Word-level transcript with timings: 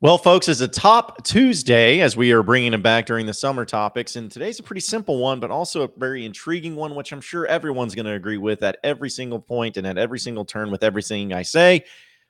Well, 0.00 0.16
folks, 0.16 0.46
it's 0.46 0.60
a 0.60 0.68
top 0.68 1.24
Tuesday 1.24 2.02
as 2.02 2.16
we 2.16 2.30
are 2.30 2.44
bringing 2.44 2.70
them 2.70 2.82
back 2.82 3.04
during 3.06 3.26
the 3.26 3.34
summer 3.34 3.64
topics. 3.64 4.14
And 4.14 4.30
today's 4.30 4.60
a 4.60 4.62
pretty 4.62 4.80
simple 4.80 5.18
one, 5.18 5.40
but 5.40 5.50
also 5.50 5.82
a 5.82 5.88
very 5.96 6.24
intriguing 6.24 6.76
one, 6.76 6.94
which 6.94 7.10
I'm 7.10 7.20
sure 7.20 7.46
everyone's 7.46 7.96
going 7.96 8.06
to 8.06 8.12
agree 8.12 8.36
with 8.36 8.62
at 8.62 8.78
every 8.84 9.10
single 9.10 9.40
point 9.40 9.76
and 9.76 9.84
at 9.84 9.98
every 9.98 10.20
single 10.20 10.44
turn 10.44 10.70
with 10.70 10.84
everything 10.84 11.32
I 11.32 11.42
say. 11.42 11.84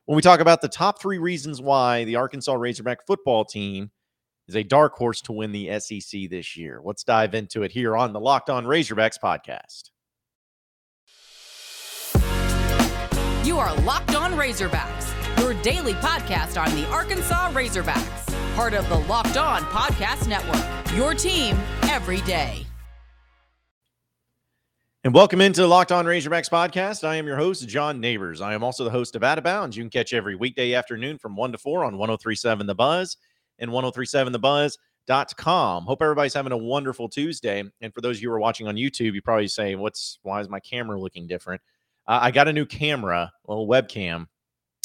When 0.06 0.16
we 0.16 0.22
talk 0.22 0.40
about 0.40 0.62
the 0.62 0.68
top 0.70 0.98
three 0.98 1.18
reasons 1.18 1.60
why 1.60 2.04
the 2.04 2.16
Arkansas 2.16 2.54
Razorback 2.54 3.06
football 3.06 3.45
team 3.45 3.91
is 4.46 4.57
a 4.57 4.62
dark 4.62 4.95
horse 4.95 5.21
to 5.23 5.32
win 5.32 5.53
the 5.53 5.79
SEC 5.79 6.30
this 6.30 6.57
year. 6.57 6.80
Let's 6.82 7.05
dive 7.05 7.35
into 7.35 7.64
it 7.64 7.73
here 7.73 7.98
on 7.98 8.14
the 8.14 8.21
Locked 8.21 8.48
On 8.48 8.64
Razorbacks 8.64 9.19
podcast. 9.23 9.91
You 13.46 13.59
are 13.59 13.75
Locked 13.82 14.14
On 14.14 14.32
Razorbacks 14.32 15.27
your 15.39 15.55
daily 15.62 15.95
podcast 15.95 16.61
on 16.61 16.75
the 16.75 16.84
Arkansas 16.89 17.52
Razorbacks, 17.52 18.57
part 18.57 18.75
of 18.75 18.89
the 18.89 18.98
Locked 18.98 19.36
On 19.36 19.62
Podcast 19.62 20.26
Network. 20.26 20.64
Your 20.96 21.14
team 21.14 21.57
every 21.85 22.21
day. 22.22 22.64
And 25.04 25.14
welcome 25.14 25.40
into 25.40 25.61
the 25.61 25.68
Locked 25.68 25.93
On 25.93 26.04
Razorbacks 26.04 26.50
podcast. 26.50 27.07
I 27.07 27.14
am 27.17 27.26
your 27.26 27.36
host, 27.36 27.68
John 27.68 28.00
Neighbors. 28.00 28.40
I 28.40 28.53
am 28.53 28.64
also 28.64 28.82
the 28.82 28.90
host 28.90 29.14
of 29.14 29.22
Out 29.22 29.39
of 29.39 29.45
Bounds. 29.45 29.76
You 29.76 29.85
can 29.85 29.90
catch 29.90 30.12
every 30.12 30.35
weekday 30.35 30.75
afternoon 30.75 31.18
from 31.18 31.36
1 31.36 31.53
to 31.53 31.59
4 31.59 31.84
on 31.84 31.96
1037 31.96 32.67
The 32.67 32.75
Buzz 32.75 33.17
and 33.61 33.70
1037TheBuzz.com. 33.70 35.84
Hope 35.84 36.03
everybody's 36.03 36.34
having 36.34 36.53
a 36.53 36.59
wonderful 36.59 37.09
Tuesday. 37.09 37.62
And 37.81 37.95
for 37.95 38.00
those 38.00 38.17
of 38.17 38.23
you 38.23 38.31
who 38.31 38.34
are 38.34 38.41
watching 38.41 38.67
on 38.67 38.75
YouTube, 38.75 39.14
you 39.14 39.23
probably 39.23 39.47
say, 39.47 39.77
What's 39.77 40.19
why 40.23 40.41
is 40.41 40.48
my 40.48 40.59
camera 40.59 41.00
looking 41.00 41.28
different? 41.28 41.62
Uh, 42.09 42.19
I 42.23 42.33
got 42.33 42.48
a 42.48 42.53
new 42.53 42.67
camera, 42.67 43.33
a 43.47 43.50
little 43.50 43.69
webcam 43.69 44.27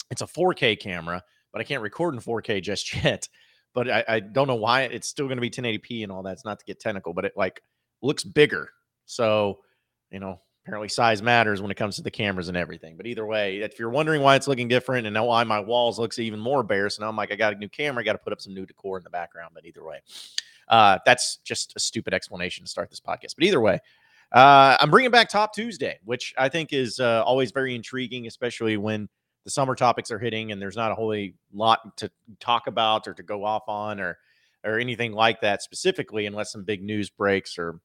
it's 0.09 0.21
a 0.21 0.27
4K 0.27 0.79
camera, 0.79 1.23
but 1.51 1.61
I 1.61 1.63
can't 1.63 1.81
record 1.81 2.13
in 2.13 2.19
4K 2.19 2.61
just 2.61 2.93
yet. 3.03 3.27
But 3.73 3.89
I, 3.89 4.03
I 4.07 4.19
don't 4.19 4.47
know 4.47 4.55
why 4.55 4.83
it's 4.83 5.07
still 5.07 5.25
going 5.25 5.37
to 5.37 5.41
be 5.41 5.49
1080p 5.49 6.03
and 6.03 6.11
all 6.11 6.23
that. 6.23 6.33
It's 6.33 6.45
not 6.45 6.59
to 6.59 6.65
get 6.65 6.79
technical, 6.79 7.13
but 7.13 7.25
it 7.25 7.33
like 7.35 7.61
looks 8.01 8.23
bigger. 8.23 8.69
So, 9.05 9.59
you 10.11 10.19
know, 10.19 10.39
apparently 10.63 10.87
size 10.87 11.21
matters 11.21 11.61
when 11.61 11.71
it 11.71 11.75
comes 11.75 11.95
to 11.95 12.03
the 12.03 12.11
cameras 12.11 12.47
and 12.47 12.55
everything. 12.55 12.95
But 12.95 13.07
either 13.07 13.25
way, 13.25 13.57
if 13.57 13.79
you're 13.79 13.89
wondering 13.89 14.21
why 14.21 14.35
it's 14.35 14.47
looking 14.47 14.67
different 14.67 15.07
and 15.07 15.25
why 15.25 15.43
my 15.43 15.59
walls 15.59 15.99
looks 15.99 16.19
even 16.19 16.39
more 16.39 16.63
bare, 16.63 16.89
so 16.89 17.01
now 17.01 17.09
I'm 17.09 17.15
like, 17.15 17.31
I 17.31 17.35
got 17.35 17.53
a 17.53 17.57
new 17.57 17.67
camera, 17.67 18.01
I 18.01 18.05
got 18.05 18.13
to 18.13 18.19
put 18.19 18.31
up 18.31 18.39
some 18.39 18.53
new 18.53 18.65
decor 18.65 18.97
in 18.97 19.03
the 19.03 19.09
background. 19.09 19.51
But 19.53 19.65
either 19.65 19.83
way, 19.83 20.01
uh, 20.69 20.99
that's 21.05 21.37
just 21.43 21.73
a 21.75 21.79
stupid 21.79 22.13
explanation 22.13 22.63
to 22.63 22.69
start 22.69 22.89
this 22.89 23.01
podcast. 23.01 23.35
But 23.35 23.45
either 23.45 23.59
way, 23.59 23.79
uh, 24.31 24.77
I'm 24.79 24.89
bringing 24.89 25.11
back 25.11 25.29
Top 25.29 25.53
Tuesday, 25.53 25.99
which 26.05 26.33
I 26.37 26.47
think 26.47 26.71
is 26.71 26.99
uh, 26.99 27.23
always 27.25 27.51
very 27.51 27.75
intriguing, 27.75 28.27
especially 28.27 28.77
when 28.77 29.09
the 29.43 29.51
summer 29.51 29.75
topics 29.75 30.11
are 30.11 30.19
hitting 30.19 30.51
and 30.51 30.61
there's 30.61 30.75
not 30.75 30.91
a 30.91 30.95
whole 30.95 31.15
lot 31.53 31.97
to 31.97 32.09
talk 32.39 32.67
about 32.67 33.07
or 33.07 33.13
to 33.13 33.23
go 33.23 33.43
off 33.43 33.63
on 33.67 33.99
or 33.99 34.17
or 34.63 34.79
anything 34.79 35.11
like 35.11 35.41
that 35.41 35.61
specifically 35.61 36.25
unless 36.25 36.51
some 36.51 36.63
big 36.63 36.83
news 36.83 37.09
breaks 37.09 37.57
or 37.57 37.79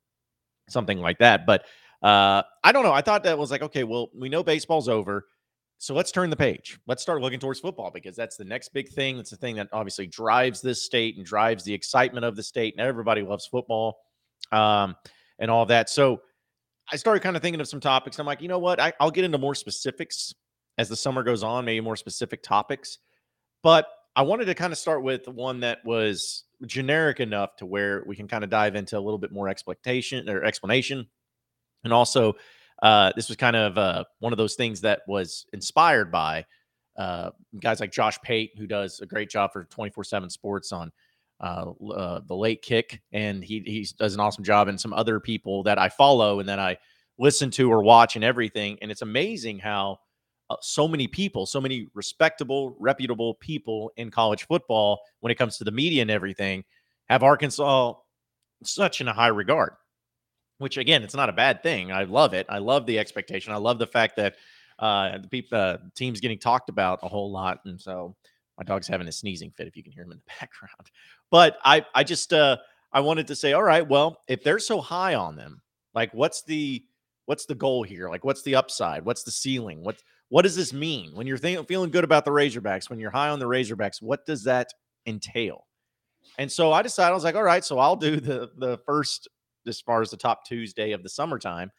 something 0.68 0.98
like 0.98 1.18
that 1.18 1.46
but 1.46 1.64
uh 2.02 2.42
i 2.62 2.70
don't 2.70 2.84
know 2.84 2.92
i 2.92 3.00
thought 3.00 3.24
that 3.24 3.36
was 3.36 3.50
like 3.50 3.62
okay 3.62 3.84
well 3.84 4.10
we 4.14 4.28
know 4.28 4.42
baseball's 4.42 4.88
over 4.88 5.26
so 5.80 5.94
let's 5.94 6.10
turn 6.10 6.28
the 6.28 6.36
page. 6.36 6.78
Let's 6.88 7.02
start 7.02 7.22
looking 7.22 7.38
towards 7.38 7.60
football 7.60 7.92
because 7.92 8.16
that's 8.16 8.36
the 8.36 8.44
next 8.44 8.70
big 8.70 8.88
thing 8.88 9.16
that's 9.16 9.30
the 9.30 9.36
thing 9.36 9.54
that 9.56 9.68
obviously 9.72 10.08
drives 10.08 10.60
this 10.60 10.82
state 10.82 11.16
and 11.16 11.24
drives 11.24 11.62
the 11.62 11.72
excitement 11.72 12.24
of 12.24 12.34
the 12.34 12.42
state 12.42 12.74
and 12.76 12.84
everybody 12.84 13.22
loves 13.22 13.46
football 13.46 14.00
um 14.50 14.96
and 15.38 15.50
all 15.50 15.66
that 15.66 15.88
so 15.88 16.20
i 16.90 16.96
started 16.96 17.20
kind 17.20 17.36
of 17.36 17.42
thinking 17.42 17.60
of 17.60 17.68
some 17.68 17.80
topics 17.80 18.18
i'm 18.18 18.26
like 18.26 18.42
you 18.42 18.48
know 18.48 18.58
what? 18.58 18.80
I, 18.80 18.92
i'll 18.98 19.10
get 19.10 19.24
into 19.24 19.38
more 19.38 19.54
specifics 19.54 20.34
as 20.78 20.88
the 20.88 20.96
summer 20.96 21.22
goes 21.22 21.42
on, 21.42 21.64
maybe 21.64 21.80
more 21.80 21.96
specific 21.96 22.42
topics. 22.42 22.98
But 23.62 23.88
I 24.16 24.22
wanted 24.22 24.46
to 24.46 24.54
kind 24.54 24.72
of 24.72 24.78
start 24.78 25.02
with 25.02 25.28
one 25.28 25.60
that 25.60 25.84
was 25.84 26.44
generic 26.66 27.20
enough 27.20 27.56
to 27.56 27.66
where 27.66 28.02
we 28.06 28.16
can 28.16 28.28
kind 28.28 28.44
of 28.44 28.50
dive 28.50 28.76
into 28.76 28.96
a 28.96 29.00
little 29.00 29.18
bit 29.18 29.32
more 29.32 29.48
expectation 29.48 30.28
or 30.28 30.44
explanation. 30.44 31.06
And 31.84 31.92
also, 31.92 32.34
uh, 32.82 33.12
this 33.16 33.28
was 33.28 33.36
kind 33.36 33.56
of 33.56 33.76
uh, 33.76 34.04
one 34.20 34.32
of 34.32 34.36
those 34.36 34.54
things 34.54 34.80
that 34.82 35.02
was 35.08 35.46
inspired 35.52 36.10
by 36.12 36.46
uh, 36.96 37.30
guys 37.60 37.80
like 37.80 37.92
Josh 37.92 38.18
Pate, 38.22 38.52
who 38.56 38.66
does 38.66 39.00
a 39.00 39.06
great 39.06 39.30
job 39.30 39.52
for 39.52 39.64
24 39.64 40.04
7 40.04 40.30
sports 40.30 40.72
on 40.72 40.92
uh, 41.40 41.70
uh, 41.94 42.20
the 42.26 42.34
late 42.34 42.62
kick. 42.62 43.00
And 43.12 43.42
he, 43.42 43.60
he 43.60 43.86
does 43.98 44.14
an 44.14 44.20
awesome 44.20 44.44
job, 44.44 44.68
and 44.68 44.80
some 44.80 44.92
other 44.92 45.18
people 45.20 45.64
that 45.64 45.78
I 45.78 45.88
follow 45.88 46.40
and 46.40 46.48
that 46.48 46.58
I 46.58 46.78
listen 47.18 47.50
to 47.52 47.70
or 47.70 47.82
watch 47.82 48.16
and 48.16 48.24
everything. 48.24 48.78
And 48.82 48.90
it's 48.90 49.02
amazing 49.02 49.58
how 49.58 49.98
so 50.60 50.88
many 50.88 51.06
people, 51.06 51.46
so 51.46 51.60
many 51.60 51.86
respectable, 51.94 52.74
reputable 52.78 53.34
people 53.34 53.92
in 53.96 54.10
college 54.10 54.46
football 54.46 55.00
when 55.20 55.30
it 55.30 55.36
comes 55.36 55.58
to 55.58 55.64
the 55.64 55.70
media 55.70 56.02
and 56.02 56.10
everything 56.10 56.64
have 57.08 57.22
Arkansas 57.22 57.94
such 58.64 59.00
in 59.00 59.08
a 59.08 59.12
high 59.12 59.28
regard. 59.28 59.72
Which 60.58 60.76
again, 60.76 61.02
it's 61.04 61.14
not 61.14 61.28
a 61.28 61.32
bad 61.32 61.62
thing. 61.62 61.92
I 61.92 62.04
love 62.04 62.34
it. 62.34 62.46
I 62.48 62.58
love 62.58 62.84
the 62.86 62.98
expectation. 62.98 63.52
I 63.52 63.58
love 63.58 63.78
the 63.78 63.86
fact 63.86 64.16
that 64.16 64.34
uh, 64.78 65.18
the 65.18 65.28
people, 65.28 65.58
uh, 65.58 65.76
team's 65.94 66.20
getting 66.20 66.38
talked 66.38 66.68
about 66.68 67.00
a 67.02 67.08
whole 67.08 67.30
lot, 67.30 67.60
and 67.64 67.80
so 67.80 68.16
my 68.56 68.64
dog's 68.64 68.88
having 68.88 69.06
a 69.06 69.12
sneezing 69.12 69.52
fit 69.52 69.68
if 69.68 69.76
you 69.76 69.82
can 69.82 69.92
hear 69.92 70.02
him 70.02 70.12
in 70.12 70.18
the 70.18 70.32
background. 70.40 70.90
But 71.30 71.58
I, 71.64 71.84
I 71.94 72.02
just, 72.04 72.32
uh, 72.32 72.56
I 72.92 73.00
wanted 73.00 73.28
to 73.28 73.36
say, 73.36 73.52
all 73.52 73.62
right, 73.62 73.86
well, 73.86 74.18
if 74.28 74.42
they're 74.42 74.58
so 74.58 74.80
high 74.80 75.14
on 75.14 75.36
them, 75.36 75.62
like, 75.94 76.12
what's 76.12 76.42
the, 76.42 76.84
what's 77.26 77.46
the 77.46 77.54
goal 77.54 77.82
here? 77.82 78.08
Like, 78.08 78.24
what's 78.24 78.42
the 78.42 78.56
upside? 78.56 79.04
What's 79.04 79.22
the 79.22 79.30
ceiling? 79.30 79.82
What's 79.82 80.02
what 80.28 80.42
does 80.42 80.56
this 80.56 80.72
mean 80.72 81.14
when 81.14 81.26
you're 81.26 81.38
th- 81.38 81.66
feeling 81.66 81.90
good 81.90 82.04
about 82.04 82.24
the 82.24 82.30
Razorbacks? 82.30 82.90
When 82.90 82.98
you're 82.98 83.10
high 83.10 83.28
on 83.30 83.38
the 83.38 83.46
Razorbacks, 83.46 84.02
what 84.02 84.26
does 84.26 84.44
that 84.44 84.68
entail? 85.06 85.66
And 86.38 86.50
so 86.50 86.72
I 86.72 86.82
decided 86.82 87.12
I 87.12 87.14
was 87.14 87.24
like, 87.24 87.34
all 87.34 87.42
right, 87.42 87.64
so 87.64 87.78
I'll 87.78 87.96
do 87.96 88.20
the 88.20 88.50
the 88.56 88.78
first 88.86 89.28
as 89.66 89.80
far 89.80 90.00
as 90.00 90.10
the 90.10 90.16
top 90.16 90.44
Tuesday 90.46 90.92
of 90.92 91.02
the 91.02 91.08
summertime, 91.08 91.70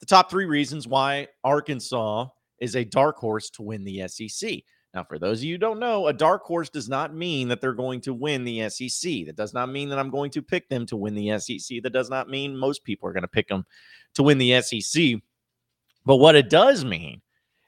the 0.00 0.06
top 0.06 0.30
three 0.30 0.46
reasons 0.46 0.86
why 0.86 1.28
Arkansas 1.44 2.26
is 2.60 2.76
a 2.76 2.84
dark 2.84 3.16
horse 3.16 3.50
to 3.50 3.62
win 3.62 3.84
the 3.84 4.06
SEC. 4.08 4.60
Now, 4.94 5.04
for 5.04 5.18
those 5.18 5.38
of 5.38 5.44
you 5.44 5.54
who 5.54 5.58
don't 5.58 5.80
know, 5.80 6.06
a 6.08 6.12
dark 6.12 6.42
horse 6.42 6.68
does 6.68 6.88
not 6.88 7.14
mean 7.14 7.48
that 7.48 7.60
they're 7.60 7.72
going 7.72 8.00
to 8.02 8.12
win 8.12 8.44
the 8.44 8.68
SEC. 8.68 9.24
That 9.26 9.36
does 9.36 9.54
not 9.54 9.70
mean 9.70 9.88
that 9.88 9.98
I'm 9.98 10.10
going 10.10 10.30
to 10.32 10.42
pick 10.42 10.68
them 10.68 10.84
to 10.86 10.96
win 10.96 11.14
the 11.14 11.38
SEC. 11.38 11.82
That 11.82 11.94
does 11.94 12.10
not 12.10 12.28
mean 12.28 12.56
most 12.56 12.84
people 12.84 13.08
are 13.08 13.12
going 13.12 13.22
to 13.22 13.28
pick 13.28 13.48
them 13.48 13.64
to 14.14 14.22
win 14.22 14.36
the 14.36 14.60
SEC. 14.60 15.14
But 16.04 16.16
what 16.16 16.36
it 16.36 16.50
does 16.50 16.84
mean 16.84 17.22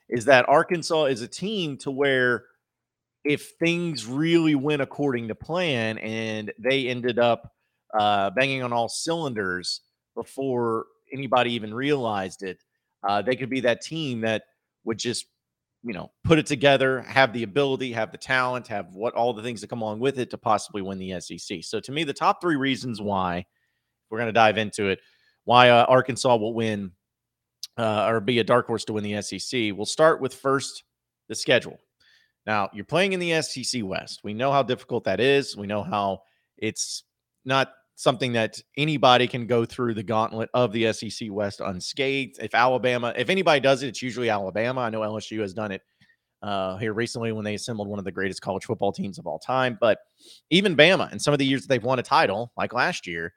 is 0.09 0.27
that 0.27 0.49
Arkansas 0.49 1.05
is 1.05 1.23
a 1.23 1.29
team 1.29 1.77
to 1.79 1.91
where 1.91 2.45
if 3.25 3.53
things 3.59 4.07
really 4.07 4.55
went 4.55 4.83
according 4.83 5.29
to 5.29 5.35
plan 5.35 5.99
and 5.99 6.53
they 6.59 6.89
ended 6.89 7.19
up 7.19 7.53
uh, 7.99 8.31
banging 8.31 8.63
on 8.63 8.73
all 8.73 8.89
cylinders 8.89 9.81
before 10.15 10.87
anybody 11.13 11.53
even 11.55 11.73
realized 11.73 12.43
it, 12.43 12.59
uh, 13.07 13.23
they 13.23 13.37
could 13.37 13.51
be 13.51 13.61
that 13.61 13.81
team 13.81 14.21
that 14.21 14.43
would 14.85 14.99
just, 14.99 15.27
you 15.83 15.95
know, 15.95 16.11
put 16.23 16.39
it 16.39 16.47
together, 16.47 17.01
have 17.03 17.33
the 17.33 17.43
ability, 17.43 17.93
have 17.93 18.13
the 18.13 18.19
talent, 18.19 18.69
have 18.69 18.95
what 18.95 19.15
all 19.15 19.33
the 19.33 19.43
things 19.43 19.61
that 19.61 19.71
come 19.71 19.83
along 19.83 20.01
with 20.01 20.19
it 20.19 20.31
to 20.31 20.39
possibly 20.39 20.83
win 20.83 20.99
the 20.99 21.19
SEC. 21.21 21.59
So 21.63 21.81
to 21.81 21.93
me, 21.93 22.05
the 22.05 22.13
top 22.13 22.41
three 22.41 22.57
reasons 22.57 23.01
why 23.01 23.47
we're 24.11 24.19
going 24.19 24.29
to 24.29 24.33
dive 24.33 24.59
into 24.59 24.89
it, 24.89 25.01
why 25.45 25.71
uh, 25.71 25.85
Arkansas 25.85 26.37
will 26.37 26.55
win 26.55 26.93
uh, 27.77 28.07
or 28.09 28.21
be 28.21 28.39
a 28.39 28.45
dark 28.45 28.67
horse 28.67 28.85
to 28.87 28.93
win 28.93 29.05
the 29.05 29.21
SEC. 29.23 29.73
We'll 29.75 29.87
start 29.87 30.21
with 30.21 30.35
first 30.35 30.85
the 31.29 31.35
schedule. 31.35 31.79
Now, 32.47 32.69
you're 32.73 32.85
playing 32.85 33.15
in 33.15 33.21
the 33.21 33.41
SEC 33.43 33.83
West. 33.83 34.21
We 34.23 34.35
know 34.35 34.53
how 34.53 34.63
difficult 34.63 35.05
that 35.05 35.21
is. 35.21 35.57
We 35.57 35.67
know 35.67 35.83
how 35.83 36.23
it's 36.59 37.05
not 37.45 37.73
something 37.97 38.33
that 38.33 38.61
anybody 38.77 39.27
can 39.27 39.47
go 39.47 39.65
through 39.65 39.95
the 39.95 40.03
gauntlet 40.03 40.51
of 40.53 40.73
the 40.73 40.93
SEC 40.93 41.29
West 41.31 41.61
unscathed. 41.61 42.39
If 42.41 42.55
Alabama, 42.55 43.13
if 43.17 43.31
anybody 43.31 43.61
does 43.61 43.83
it, 43.83 43.89
it's 43.89 44.03
usually 44.03 44.31
Alabama. 44.31 44.83
I 44.83 44.91
know 44.91 45.01
LSU 45.01 45.41
has 45.41 45.55
done 45.55 45.73
it 45.73 45.83
uh, 46.43 46.77
here 46.77 46.93
recently 46.93 47.33
when 47.33 47.45
they 47.45 47.55
assembled 47.55 47.89
one 47.89 47.99
of 47.99 48.05
the 48.05 48.13
greatest 48.13 48.43
college 48.43 48.65
football 48.65 48.93
teams 48.93 49.19
of 49.19 49.27
all 49.27 49.39
time. 49.39 49.79
But 49.81 49.99
even 50.51 50.77
Bama, 50.77 51.11
in 51.13 51.19
some 51.19 51.33
of 51.33 51.39
the 51.39 51.47
years 51.47 51.63
that 51.63 51.69
they've 51.69 51.83
won 51.83 51.99
a 51.99 52.03
title, 52.03 52.53
like 52.57 52.75
last 52.75 53.07
year, 53.07 53.33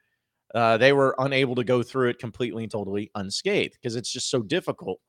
uh, 0.56 0.78
they 0.78 0.94
were 0.94 1.16
unable 1.20 1.56
to 1.56 1.64
go 1.64 1.84
through 1.84 2.10
it 2.10 2.20
completely 2.20 2.64
and 2.64 2.72
totally 2.72 3.12
unscathed 3.16 3.74
because 3.74 3.96
it's 3.96 4.12
just 4.12 4.30
so 4.30 4.42
difficult. 4.42 5.00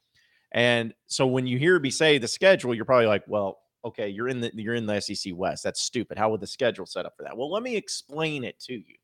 And 0.52 0.94
so 1.06 1.26
when 1.26 1.46
you 1.46 1.58
hear 1.58 1.78
me 1.78 1.90
say 1.90 2.18
the 2.18 2.28
schedule, 2.28 2.74
you're 2.74 2.84
probably 2.84 3.06
like, 3.06 3.24
well, 3.26 3.58
okay, 3.84 4.08
you're 4.08 4.28
in 4.28 4.40
the 4.40 4.50
you're 4.54 4.74
in 4.74 4.86
the 4.86 5.00
SEC 5.00 5.32
West. 5.36 5.62
That's 5.62 5.82
stupid. 5.82 6.18
How 6.18 6.30
would 6.30 6.40
the 6.40 6.46
schedule 6.46 6.86
set 6.86 7.06
up 7.06 7.14
for 7.16 7.22
that? 7.22 7.36
Well, 7.36 7.50
let 7.50 7.62
me 7.62 7.76
explain 7.76 8.44
it 8.44 8.58
to 8.60 8.74
you. 8.74 8.96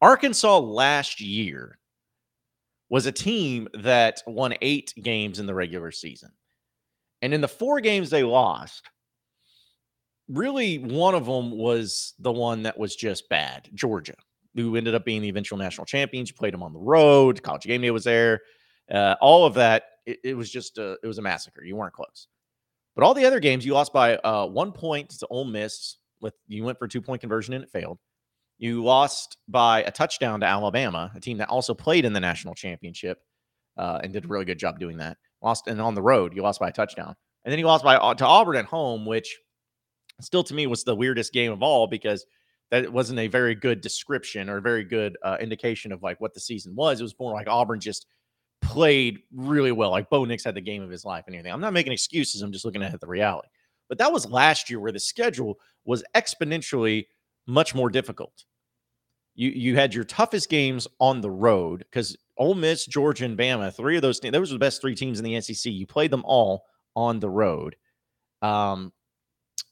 Arkansas 0.00 0.58
last 0.58 1.20
year 1.20 1.78
was 2.88 3.06
a 3.06 3.12
team 3.12 3.68
that 3.74 4.22
won 4.26 4.54
eight 4.60 4.92
games 5.02 5.38
in 5.38 5.46
the 5.46 5.54
regular 5.54 5.90
season. 5.90 6.30
And 7.22 7.32
in 7.32 7.40
the 7.40 7.48
four 7.48 7.80
games 7.80 8.10
they 8.10 8.22
lost, 8.22 8.88
really 10.28 10.78
one 10.78 11.14
of 11.14 11.26
them 11.26 11.50
was 11.50 12.14
the 12.18 12.32
one 12.32 12.62
that 12.64 12.78
was 12.78 12.96
just 12.96 13.28
bad 13.28 13.68
Georgia 13.74 14.14
who 14.54 14.76
ended 14.76 14.94
up 14.94 15.04
being 15.04 15.22
the 15.22 15.28
eventual 15.28 15.58
national 15.58 15.84
champions. 15.84 16.28
You 16.28 16.34
played 16.34 16.54
them 16.54 16.62
on 16.62 16.72
the 16.72 16.78
road. 16.78 17.42
College 17.42 17.64
game 17.64 17.80
day 17.80 17.90
was 17.90 18.04
there. 18.04 18.40
Uh, 18.92 19.16
all 19.20 19.46
of 19.46 19.54
that, 19.54 19.84
it, 20.06 20.18
it, 20.22 20.34
was 20.34 20.50
just 20.50 20.78
a, 20.78 20.96
it 21.02 21.06
was 21.06 21.18
a 21.18 21.22
massacre. 21.22 21.64
You 21.64 21.76
weren't 21.76 21.94
close. 21.94 22.28
But 22.94 23.04
all 23.04 23.14
the 23.14 23.24
other 23.24 23.40
games, 23.40 23.66
you 23.66 23.74
lost 23.74 23.92
by 23.92 24.16
uh, 24.16 24.46
one 24.46 24.72
point 24.72 25.10
to 25.10 25.26
Ole 25.28 25.44
Miss 25.44 25.96
with 26.20 26.34
you 26.46 26.64
went 26.64 26.78
for 26.78 26.88
two 26.88 27.02
point 27.02 27.20
conversion 27.20 27.54
and 27.54 27.64
it 27.64 27.70
failed. 27.70 27.98
You 28.58 28.84
lost 28.84 29.36
by 29.48 29.82
a 29.82 29.90
touchdown 29.90 30.40
to 30.40 30.46
Alabama, 30.46 31.10
a 31.14 31.20
team 31.20 31.38
that 31.38 31.48
also 31.48 31.74
played 31.74 32.04
in 32.04 32.12
the 32.12 32.20
national 32.20 32.54
championship 32.54 33.18
uh, 33.76 34.00
and 34.02 34.12
did 34.12 34.24
a 34.24 34.28
really 34.28 34.44
good 34.44 34.58
job 34.58 34.78
doing 34.78 34.98
that. 34.98 35.18
Lost 35.42 35.66
and 35.66 35.80
on 35.80 35.94
the 35.94 36.02
road, 36.02 36.34
you 36.34 36.42
lost 36.42 36.60
by 36.60 36.68
a 36.68 36.72
touchdown, 36.72 37.16
and 37.44 37.52
then 37.52 37.58
you 37.58 37.66
lost 37.66 37.84
by 37.84 37.96
uh, 37.96 38.14
to 38.14 38.24
Auburn 38.24 38.56
at 38.56 38.64
home, 38.64 39.04
which 39.06 39.38
still 40.20 40.44
to 40.44 40.54
me 40.54 40.66
was 40.66 40.84
the 40.84 40.94
weirdest 40.94 41.32
game 41.32 41.52
of 41.52 41.62
all 41.62 41.86
because 41.86 42.24
that 42.74 42.92
wasn't 42.92 43.20
a 43.20 43.28
very 43.28 43.54
good 43.54 43.80
description 43.80 44.50
or 44.50 44.56
a 44.56 44.60
very 44.60 44.82
good 44.82 45.16
uh, 45.22 45.36
indication 45.40 45.92
of 45.92 46.02
like 46.02 46.20
what 46.20 46.34
the 46.34 46.40
season 46.40 46.74
was. 46.74 46.98
It 46.98 47.04
was 47.04 47.14
more 47.20 47.32
like 47.32 47.46
Auburn 47.48 47.78
just 47.78 48.06
played 48.60 49.20
really 49.32 49.70
well. 49.70 49.90
Like 49.90 50.10
Bo 50.10 50.24
Nix 50.24 50.42
had 50.42 50.56
the 50.56 50.60
game 50.60 50.82
of 50.82 50.90
his 50.90 51.04
life 51.04 51.24
and 51.26 51.36
everything. 51.36 51.52
I'm 51.52 51.60
not 51.60 51.72
making 51.72 51.92
excuses. 51.92 52.42
I'm 52.42 52.50
just 52.50 52.64
looking 52.64 52.82
at 52.82 53.00
the 53.00 53.06
reality. 53.06 53.48
But 53.88 53.98
that 53.98 54.12
was 54.12 54.28
last 54.28 54.70
year 54.70 54.80
where 54.80 54.90
the 54.90 54.98
schedule 54.98 55.58
was 55.84 56.02
exponentially 56.16 57.06
much 57.46 57.76
more 57.76 57.90
difficult. 57.90 58.44
You 59.36 59.50
you 59.50 59.76
had 59.76 59.94
your 59.94 60.04
toughest 60.04 60.48
games 60.48 60.88
on 60.98 61.20
the 61.20 61.30
road 61.30 61.80
because 61.90 62.16
Ole 62.38 62.54
Miss, 62.54 62.86
Georgia, 62.86 63.24
and 63.24 63.38
Bama, 63.38 63.72
three 63.72 63.94
of 63.94 64.02
those 64.02 64.18
teams, 64.18 64.32
those 64.32 64.50
were 64.50 64.56
the 64.56 64.64
best 64.64 64.80
three 64.80 64.96
teams 64.96 65.20
in 65.20 65.24
the 65.24 65.40
SEC. 65.40 65.72
You 65.72 65.86
played 65.86 66.10
them 66.10 66.22
all 66.24 66.64
on 66.96 67.20
the 67.20 67.30
road. 67.30 67.76
Um, 68.42 68.92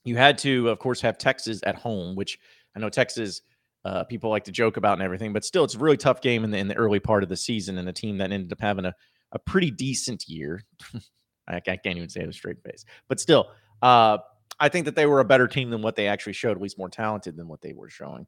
you 0.04 0.16
had 0.16 0.38
to, 0.38 0.68
of 0.68 0.78
course, 0.78 1.00
have 1.00 1.18
Texas 1.18 1.60
at 1.64 1.76
home, 1.76 2.16
which 2.16 2.38
I 2.76 2.80
know 2.80 2.88
Texas 2.88 3.42
uh, 3.84 4.04
people 4.04 4.30
like 4.30 4.44
to 4.44 4.52
joke 4.52 4.76
about 4.76 4.94
and 4.94 5.02
everything, 5.02 5.32
but 5.32 5.44
still, 5.44 5.64
it's 5.64 5.74
a 5.74 5.78
really 5.78 5.96
tough 5.96 6.20
game 6.20 6.44
in 6.44 6.50
the 6.50 6.58
in 6.58 6.68
the 6.68 6.76
early 6.76 7.00
part 7.00 7.22
of 7.22 7.28
the 7.28 7.36
season, 7.36 7.78
and 7.78 7.88
a 7.88 7.92
team 7.92 8.18
that 8.18 8.30
ended 8.30 8.52
up 8.52 8.60
having 8.60 8.84
a 8.84 8.94
a 9.32 9.38
pretty 9.38 9.70
decent 9.70 10.28
year. 10.28 10.62
I, 11.48 11.56
I, 11.56 11.60
can't 11.60 11.96
even 11.96 12.08
say 12.08 12.20
it 12.20 12.28
a 12.28 12.32
straight 12.32 12.62
face, 12.62 12.84
but 13.08 13.18
still, 13.18 13.50
uh, 13.80 14.18
I 14.60 14.68
think 14.68 14.84
that 14.84 14.94
they 14.94 15.06
were 15.06 15.18
a 15.18 15.24
better 15.24 15.48
team 15.48 15.70
than 15.70 15.82
what 15.82 15.96
they 15.96 16.06
actually 16.06 16.34
showed, 16.34 16.52
at 16.52 16.62
least 16.62 16.78
more 16.78 16.88
talented 16.88 17.36
than 17.36 17.48
what 17.48 17.60
they 17.60 17.72
were 17.72 17.88
showing, 17.88 18.26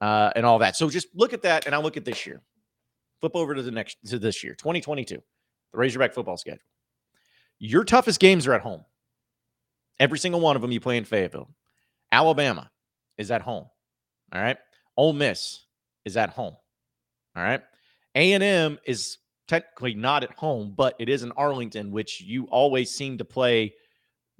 uh, 0.00 0.30
and 0.34 0.46
all 0.46 0.58
that. 0.60 0.76
So 0.76 0.88
just 0.88 1.08
look 1.14 1.34
at 1.34 1.42
that, 1.42 1.66
and 1.66 1.74
I 1.74 1.78
look 1.78 1.96
at 1.98 2.04
this 2.04 2.26
year. 2.26 2.40
Flip 3.20 3.36
over 3.36 3.54
to 3.54 3.62
the 3.62 3.70
next 3.70 3.98
to 4.06 4.18
this 4.18 4.42
year, 4.42 4.54
2022, 4.54 5.16
the 5.16 5.22
Razorback 5.78 6.14
football 6.14 6.38
schedule. 6.38 6.64
Your 7.58 7.84
toughest 7.84 8.20
games 8.20 8.46
are 8.46 8.54
at 8.54 8.62
home. 8.62 8.84
Every 10.00 10.18
single 10.18 10.40
one 10.40 10.56
of 10.56 10.62
them 10.62 10.72
you 10.72 10.80
play 10.80 10.96
in 10.96 11.04
Fayetteville. 11.04 11.48
Alabama 12.10 12.70
is 13.18 13.30
at 13.30 13.42
home. 13.42 13.66
All 14.34 14.40
right. 14.40 14.58
Ole 14.96 15.12
Miss 15.12 15.60
is 16.04 16.16
at 16.16 16.30
home. 16.30 16.56
All 17.36 17.42
right. 17.42 17.62
A&M 18.14 18.78
is 18.84 19.18
technically 19.48 19.94
not 19.94 20.24
at 20.24 20.32
home, 20.32 20.74
but 20.76 20.94
it 20.98 21.08
is 21.08 21.22
in 21.22 21.32
Arlington, 21.32 21.90
which 21.90 22.20
you 22.20 22.44
always 22.44 22.90
seem 22.90 23.18
to 23.18 23.24
play 23.24 23.74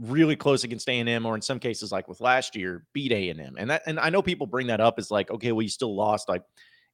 really 0.00 0.36
close 0.36 0.64
against 0.64 0.88
A&M 0.88 1.24
or 1.24 1.34
in 1.34 1.42
some 1.42 1.60
cases 1.60 1.92
like 1.92 2.08
with 2.08 2.20
last 2.20 2.56
year 2.56 2.84
beat 2.92 3.12
A&M. 3.12 3.54
And 3.56 3.70
that 3.70 3.82
and 3.86 3.98
I 4.00 4.10
know 4.10 4.22
people 4.22 4.46
bring 4.46 4.66
that 4.66 4.80
up 4.80 4.98
as 4.98 5.10
like 5.10 5.30
okay, 5.30 5.52
well 5.52 5.62
you 5.62 5.68
still 5.68 5.94
lost 5.94 6.28
like 6.28 6.42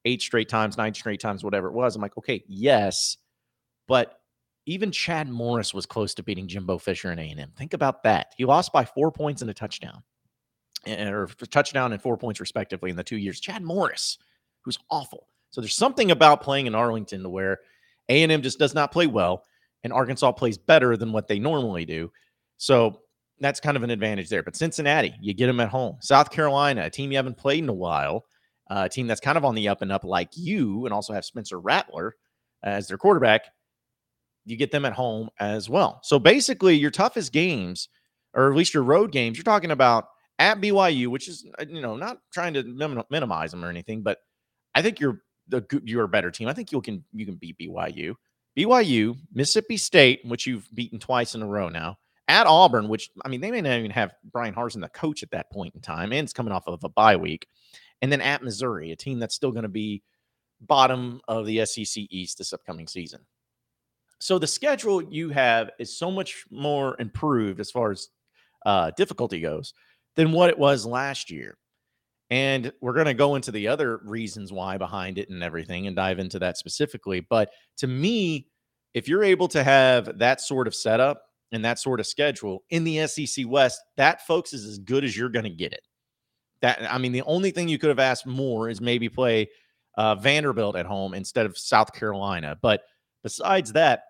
eight 0.05 0.21
straight 0.21 0.49
times, 0.49 0.77
nine 0.77 0.95
straight 0.95 1.21
times, 1.21 1.43
whatever 1.43 1.69
it 1.69 1.75
was. 1.75 1.97
I'm 1.97 2.03
like, 2.03 2.17
okay, 2.19 2.43
yes, 2.47 3.17
but 3.89 4.21
even 4.67 4.93
Chad 4.93 5.29
Morris 5.29 5.73
was 5.73 5.87
close 5.87 6.15
to 6.15 6.23
beating 6.23 6.47
Jimbo 6.47 6.79
Fisher 6.79 7.11
and 7.11 7.19
A&M. 7.19 7.53
Think 7.57 7.73
about 7.73 8.03
that. 8.05 8.35
He 8.37 8.45
lost 8.45 8.73
by 8.73 8.85
4 8.85 9.11
points 9.11 9.41
and 9.43 9.51
a 9.51 9.55
touchdown 9.55 10.03
or 10.87 11.29
touchdown 11.51 11.93
and 11.93 12.03
four 12.03 12.17
points 12.17 12.41
respectively 12.41 12.91
in 12.91 12.97
the 12.97 13.05
two 13.05 13.17
years. 13.17 13.41
Chad 13.41 13.63
Morris, 13.63 14.19
who's 14.63 14.79
awful. 14.91 15.27
So 15.51 15.61
there's 15.61 15.75
something 15.75 16.11
about 16.11 16.43
playing 16.43 16.67
in 16.67 16.75
Arlington 16.75 17.23
to 17.23 17.29
where 17.29 17.59
A&M 18.09 18.43
just 18.43 18.59
does 18.59 18.75
not 18.75 18.93
play 18.93 19.07
well, 19.07 19.45
and 19.83 19.93
Arkansas 19.93 20.33
plays 20.33 20.59
better 20.59 20.97
than 20.97 21.13
what 21.13 21.29
they 21.29 21.39
normally 21.39 21.85
do. 21.85 22.11
So 22.57 23.03
that's 23.41 23.61
kind 23.61 23.77
of 23.77 23.83
an 23.83 23.91
advantage 23.91 24.29
there. 24.29 24.43
But 24.43 24.57
Cincinnati, 24.57 25.15
you 25.21 25.35
get 25.35 25.47
them 25.47 25.61
at 25.61 25.69
home. 25.69 25.97
South 26.01 26.31
Carolina, 26.31 26.85
a 26.85 26.91
team 26.91 27.11
you 27.11 27.17
haven't 27.17 27.37
played 27.37 27.63
in 27.63 27.69
a 27.69 27.75
while, 27.75 28.27
uh, 28.71 28.83
a 28.87 28.89
team 28.89 29.07
that's 29.07 29.21
kind 29.21 29.39
of 29.39 29.45
on 29.45 29.55
the 29.55 29.69
up 29.69 29.83
and 29.83 29.91
up 29.91 30.05
like 30.05 30.31
you, 30.37 30.85
and 30.85 30.95
also 30.95 31.13
have 31.13 31.25
Spencer 31.25 31.59
Rattler 31.59 32.17
as 32.63 32.87
their 32.87 32.99
quarterback. 32.99 33.47
You 34.45 34.57
get 34.57 34.71
them 34.71 34.85
at 34.85 34.93
home 34.93 35.31
as 35.39 35.69
well. 35.69 36.01
So 36.03 36.19
basically, 36.19 36.77
your 36.77 36.91
toughest 36.91 37.33
games, 37.33 37.89
or 38.35 38.51
at 38.51 38.57
least 38.57 38.75
your 38.75 38.83
road 38.85 39.13
games, 39.13 39.37
you're 39.37 39.45
talking 39.45 39.73
about– 39.73 40.07
at 40.41 40.61
BYU, 40.61 41.09
which 41.09 41.29
is 41.29 41.47
uh, 41.61 41.67
you 41.69 41.81
know 41.81 41.95
not 41.97 42.19
trying 42.33 42.55
to 42.55 42.65
minimize 43.11 43.53
them 43.53 43.65
or 43.65 43.69
anything, 43.69 44.03
but 44.03 44.19
I 44.75 44.83
think 44.83 44.99
you're 44.99 45.21
the 45.49 45.65
you're 45.85 46.05
a 46.05 46.09
better 46.09 46.31
team. 46.33 46.49
I 46.49 46.55
think 46.55 46.73
you 46.73 46.81
can 46.81 47.05
you 47.13 47.27
can 47.27 47.37
beat 47.37 47.59
BYU. 47.59 48.15
BYU, 48.59 49.17
Mississippi 49.33 49.77
State, 49.77 50.23
which 50.25 50.47
you've 50.47 50.67
beaten 50.75 50.99
twice 50.99 51.37
in 51.37 51.43
a 51.43 51.47
row 51.47 51.69
now. 51.69 51.99
At 52.27 52.47
Auburn, 52.47 52.89
which 52.89 53.11
I 53.25 53.29
mean, 53.29 53.41
they 53.41 53.51
may 53.51 53.61
not 53.61 53.79
even 53.79 53.91
have 53.91 54.15
Bryan 54.33 54.55
Harsin 54.55 54.81
the 54.81 54.89
coach 54.89 55.23
at 55.23 55.31
that 55.33 55.51
point 55.53 55.75
in 55.75 55.81
time, 55.81 56.13
and 56.13 56.25
it's 56.25 56.33
coming 56.33 56.53
off 56.53 56.67
of 56.67 56.83
a 56.85 56.89
bye 56.89 57.17
week. 57.17 57.47
And 58.03 58.11
then 58.11 58.21
at 58.21 58.43
Missouri, 58.43 58.93
a 58.93 58.97
team 58.97 59.19
that's 59.19 59.35
still 59.35 59.53
going 59.53 59.65
to 59.65 59.69
be 59.69 60.03
bottom 60.63 61.21
of 61.29 61.45
the 61.45 61.65
SEC 61.67 62.05
East 62.09 62.39
this 62.39 62.53
upcoming 62.53 62.87
season. 62.87 63.21
So 64.21 64.39
the 64.39 64.47
schedule 64.47 65.03
you 65.03 65.31
have 65.31 65.71
is 65.79 65.97
so 65.97 66.11
much 66.11 66.45
more 66.51 66.97
improved 66.99 67.61
as 67.61 67.71
far 67.71 67.91
as 67.91 68.09
uh, 68.65 68.91
difficulty 68.97 69.41
goes 69.41 69.75
than 70.21 70.33
what 70.33 70.51
it 70.51 70.59
was 70.59 70.85
last 70.85 71.31
year. 71.31 71.57
And 72.29 72.71
we're 72.83 72.93
going 72.93 73.07
to 73.07 73.15
go 73.15 73.37
into 73.37 73.51
the 73.51 73.69
other 73.69 74.03
reasons 74.05 74.53
why 74.53 74.77
behind 74.77 75.17
it 75.17 75.31
and 75.31 75.43
everything 75.43 75.87
and 75.87 75.97
dive 75.97 76.19
into 76.19 76.39
that 76.41 76.59
specifically. 76.59 77.21
But 77.21 77.51
to 77.79 77.87
me, 77.87 78.49
if 78.93 79.09
you're 79.09 79.25
able 79.25 79.49
to 79.49 79.65
have 79.65 80.19
that 80.19 80.43
sort 80.43 80.67
of 80.67 80.75
setup 80.75 81.23
and 81.53 81.65
that 81.65 81.79
sort 81.79 82.01
of 82.01 82.07
schedule 82.07 82.65
in 82.69 82.85
the 82.85 83.07
SEC 83.07 83.47
West, 83.49 83.81
that 83.97 84.27
folks 84.27 84.53
is 84.53 84.67
as 84.67 84.79
good 84.79 85.05
as 85.05 85.17
you're 85.17 85.31
going 85.31 85.45
to 85.45 85.51
get 85.51 85.73
it. 85.73 85.89
That 86.61 86.83
I 86.93 86.99
mean, 86.99 87.13
the 87.13 87.23
only 87.23 87.51
thing 87.51 87.71
you 87.71 87.79
could 87.79 87.89
have 87.89 87.99
asked 87.99 88.27
more 88.27 88.69
is 88.69 88.83
maybe 88.83 89.09
play 89.09 89.49
uh, 89.97 90.17
Vanderbilt 90.17 90.77
at 90.77 90.85
home 90.85 91.15
instead 91.15 91.47
of 91.47 91.57
South 91.57 91.95
Carolina. 91.95 92.59
But 92.61 92.83
besides 93.23 93.73
that, 93.73 94.03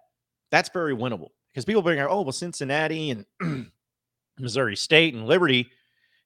that's 0.50 0.70
very 0.70 0.92
winnable 0.94 1.28
because 1.52 1.64
people 1.64 1.82
bring 1.82 2.00
out, 2.00 2.10
oh, 2.10 2.22
well, 2.22 2.32
Cincinnati 2.32 3.10
and 3.12 3.24
Missouri 4.40 4.74
State 4.74 5.14
and 5.14 5.26
Liberty 5.26 5.70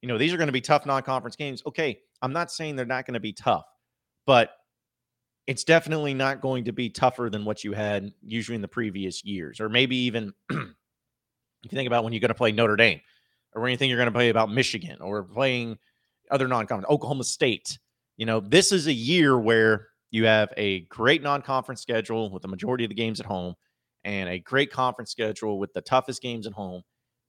you 0.04 0.08
know, 0.08 0.18
these 0.18 0.34
are 0.34 0.36
going 0.36 0.48
to 0.48 0.52
be 0.52 0.60
tough 0.60 0.84
non 0.84 1.02
conference 1.02 1.34
games. 1.34 1.62
Okay. 1.64 1.98
I'm 2.20 2.34
not 2.34 2.52
saying 2.52 2.76
they're 2.76 2.84
not 2.84 3.06
going 3.06 3.14
to 3.14 3.20
be 3.20 3.32
tough, 3.32 3.64
but 4.26 4.50
it's 5.46 5.64
definitely 5.64 6.12
not 6.12 6.42
going 6.42 6.66
to 6.66 6.72
be 6.72 6.90
tougher 6.90 7.30
than 7.30 7.46
what 7.46 7.64
you 7.64 7.72
had 7.72 8.12
usually 8.22 8.54
in 8.54 8.60
the 8.60 8.68
previous 8.68 9.24
years, 9.24 9.60
or 9.60 9.70
maybe 9.70 9.96
even 9.96 10.34
if 10.50 10.58
you 10.58 11.70
think 11.70 11.86
about 11.86 12.04
when 12.04 12.12
you're 12.12 12.20
going 12.20 12.28
to 12.28 12.34
play 12.34 12.52
Notre 12.52 12.76
Dame, 12.76 13.00
or 13.54 13.66
think 13.66 13.88
you're 13.88 13.96
going 13.96 14.04
to 14.04 14.12
play 14.12 14.28
about 14.28 14.50
Michigan, 14.50 15.00
or 15.00 15.22
playing 15.22 15.78
other 16.30 16.48
non-conference, 16.48 16.90
Oklahoma 16.90 17.24
State. 17.24 17.78
You 18.18 18.26
know, 18.26 18.40
this 18.40 18.72
is 18.72 18.88
a 18.88 18.92
year 18.92 19.38
where 19.38 19.88
you 20.10 20.26
have 20.26 20.52
a 20.58 20.80
great 20.80 21.22
non-conference 21.22 21.80
schedule 21.80 22.30
with 22.30 22.42
the 22.42 22.48
majority 22.48 22.84
of 22.84 22.90
the 22.90 22.94
games 22.94 23.20
at 23.20 23.26
home, 23.26 23.54
and 24.04 24.28
a 24.28 24.38
great 24.38 24.70
conference 24.70 25.12
schedule 25.12 25.58
with 25.58 25.72
the 25.72 25.80
toughest 25.80 26.20
games 26.20 26.46
at 26.46 26.52
home. 26.52 26.82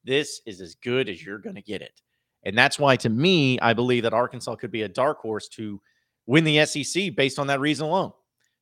This 0.03 0.41
is 0.45 0.59
as 0.59 0.75
good 0.75 1.07
as 1.07 1.25
you're 1.25 1.39
going 1.39 1.55
to 1.55 1.61
get 1.61 1.81
it. 1.81 2.01
And 2.45 2.57
that's 2.57 2.77
why, 2.77 2.95
to 2.97 3.09
me, 3.09 3.59
I 3.59 3.73
believe 3.73 4.03
that 4.03 4.13
Arkansas 4.13 4.55
could 4.55 4.71
be 4.71 4.83
a 4.83 4.87
dark 4.87 5.19
horse 5.19 5.47
to 5.49 5.81
win 6.27 6.43
the 6.43 6.65
SEC 6.65 7.15
based 7.15 7.39
on 7.39 7.47
that 7.47 7.59
reason 7.59 7.87
alone. 7.87 8.11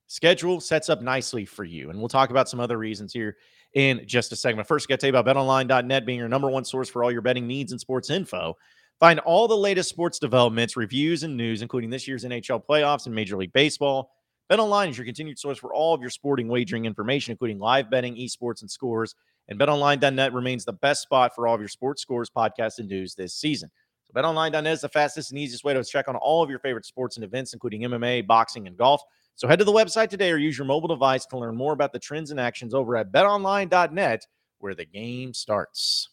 Schedule 0.07 0.59
sets 0.59 0.89
up 0.89 1.01
nicely 1.01 1.45
for 1.45 1.63
you. 1.63 1.89
And 1.89 1.99
we'll 1.99 2.09
talk 2.09 2.29
about 2.29 2.49
some 2.49 2.59
other 2.59 2.77
reasons 2.77 3.13
here 3.13 3.37
in 3.73 4.03
just 4.05 4.31
a 4.31 4.35
second. 4.35 4.57
But 4.57 4.67
First, 4.67 4.87
I 4.87 4.93
got 4.93 4.99
to 4.99 5.11
tell 5.11 5.13
you 5.13 5.19
about 5.19 5.35
betonline.net 5.35 6.05
being 6.05 6.19
your 6.19 6.27
number 6.27 6.49
one 6.49 6.65
source 6.65 6.89
for 6.89 7.03
all 7.03 7.11
your 7.11 7.21
betting 7.21 7.47
needs 7.47 7.71
and 7.71 7.81
sports 7.81 8.09
info. 8.09 8.55
Find 8.99 9.19
all 9.21 9.47
the 9.47 9.57
latest 9.57 9.89
sports 9.89 10.19
developments, 10.19 10.77
reviews, 10.77 11.23
and 11.23 11.35
news, 11.35 11.61
including 11.61 11.89
this 11.89 12.07
year's 12.07 12.23
NHL 12.23 12.63
playoffs 12.65 13.05
and 13.05 13.15
Major 13.15 13.35
League 13.35 13.53
Baseball. 13.53 14.11
BetOnline 14.51 14.89
is 14.89 14.97
your 14.97 15.05
continued 15.05 15.39
source 15.39 15.57
for 15.57 15.73
all 15.73 15.93
of 15.93 16.01
your 16.01 16.09
sporting 16.09 16.47
wagering 16.47 16.85
information, 16.85 17.31
including 17.31 17.59
live 17.59 17.89
betting, 17.89 18.15
esports, 18.15 18.61
and 18.61 18.69
scores. 18.69 19.15
And 19.49 19.59
betonline.net 19.59 20.33
remains 20.33 20.65
the 20.65 20.73
best 20.73 21.01
spot 21.01 21.35
for 21.35 21.47
all 21.47 21.55
of 21.55 21.61
your 21.61 21.67
sports 21.67 22.01
scores, 22.01 22.29
podcasts, 22.29 22.79
and 22.79 22.87
news 22.87 23.15
this 23.15 23.33
season. 23.33 23.69
So 24.05 24.13
betonline.net 24.13 24.67
is 24.67 24.81
the 24.81 24.89
fastest 24.89 25.31
and 25.31 25.39
easiest 25.39 25.63
way 25.63 25.73
to 25.73 25.83
check 25.83 26.07
on 26.07 26.15
all 26.15 26.43
of 26.43 26.49
your 26.49 26.59
favorite 26.59 26.85
sports 26.85 27.17
and 27.17 27.23
events, 27.23 27.53
including 27.53 27.81
MMA, 27.81 28.25
boxing, 28.25 28.67
and 28.67 28.77
golf. 28.77 29.01
So 29.35 29.47
head 29.47 29.59
to 29.59 29.65
the 29.65 29.71
website 29.71 30.09
today 30.09 30.31
or 30.31 30.37
use 30.37 30.57
your 30.57 30.67
mobile 30.67 30.87
device 30.87 31.25
to 31.27 31.37
learn 31.37 31.55
more 31.55 31.73
about 31.73 31.91
the 31.91 31.99
trends 31.99 32.31
and 32.31 32.39
actions 32.39 32.73
over 32.73 32.95
at 32.95 33.11
betonline.net, 33.11 34.27
where 34.59 34.75
the 34.75 34.85
game 34.85 35.33
starts. 35.33 36.09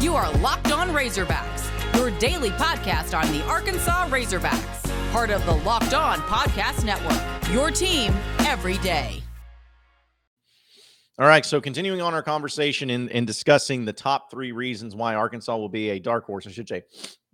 You 0.00 0.16
are 0.16 0.32
Locked 0.38 0.72
On 0.72 0.88
Razorbacks, 0.90 1.96
your 1.96 2.10
daily 2.18 2.50
podcast 2.50 3.16
on 3.18 3.30
the 3.32 3.42
Arkansas 3.44 4.08
Razorbacks, 4.08 5.12
part 5.12 5.30
of 5.30 5.44
the 5.46 5.54
Locked 5.54 5.94
On 5.94 6.18
Podcast 6.20 6.84
Network. 6.84 7.52
Your 7.52 7.70
team 7.70 8.12
every 8.40 8.78
day. 8.78 9.21
All 11.18 11.26
right. 11.26 11.44
So 11.44 11.60
continuing 11.60 12.00
on 12.00 12.14
our 12.14 12.22
conversation 12.22 12.88
in, 12.88 13.08
in 13.10 13.26
discussing 13.26 13.84
the 13.84 13.92
top 13.92 14.30
three 14.30 14.52
reasons 14.52 14.96
why 14.96 15.14
Arkansas 15.14 15.54
will 15.54 15.68
be 15.68 15.90
a 15.90 15.98
dark 15.98 16.24
horse, 16.24 16.46
I 16.46 16.50
should 16.50 16.68
say 16.68 16.82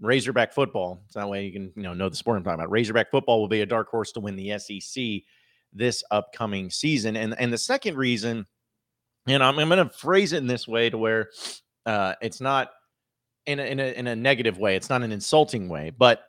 Razorback 0.01 0.53
football. 0.53 1.05
So 1.09 1.21
that 1.21 1.29
way 1.29 1.47
you 1.47 1.53
can 1.53 1.73
you 1.77 1.85
know 1.85 1.95
know 1.95 2.09
the 2.09 2.17
sport 2.17 2.39
I'm 2.39 2.45
talking 2.45 2.61
about. 2.61 2.71
Razorback 2.71 3.11
football 3.11 3.41
will 3.41 3.49
be 3.49 3.61
a 3.61 3.67
dark 3.67 3.89
horse 3.89 4.11
to 4.13 4.21
win 4.21 4.35
the 4.35 4.59
SEC 4.59 5.23
this 5.73 6.03
upcoming 6.11 6.71
season. 6.71 7.17
And 7.17 7.39
and 7.39 7.53
the 7.53 7.59
second 7.59 7.97
reason, 7.97 8.47
and 9.29 9.45
I'm, 9.45 9.59
I'm 9.59 9.69
to 9.89 9.95
phrase 9.97 10.33
it 10.33 10.39
in 10.39 10.49
this 10.49 10.67
way 10.67 10.91
to 10.91 10.99
where 10.99 11.31
uh, 11.87 12.15
it's 12.21 12.41
not 12.41 12.71
in 13.47 13.61
a, 13.61 13.63
in 13.63 13.81
a, 13.81 13.93
in 13.93 14.07
a 14.09 14.17
negative 14.17 14.59
way. 14.59 14.77
It's 14.77 14.91
not 14.91 15.03
an 15.03 15.13
insulting 15.13 15.69
way, 15.69 15.91
but 15.97 16.25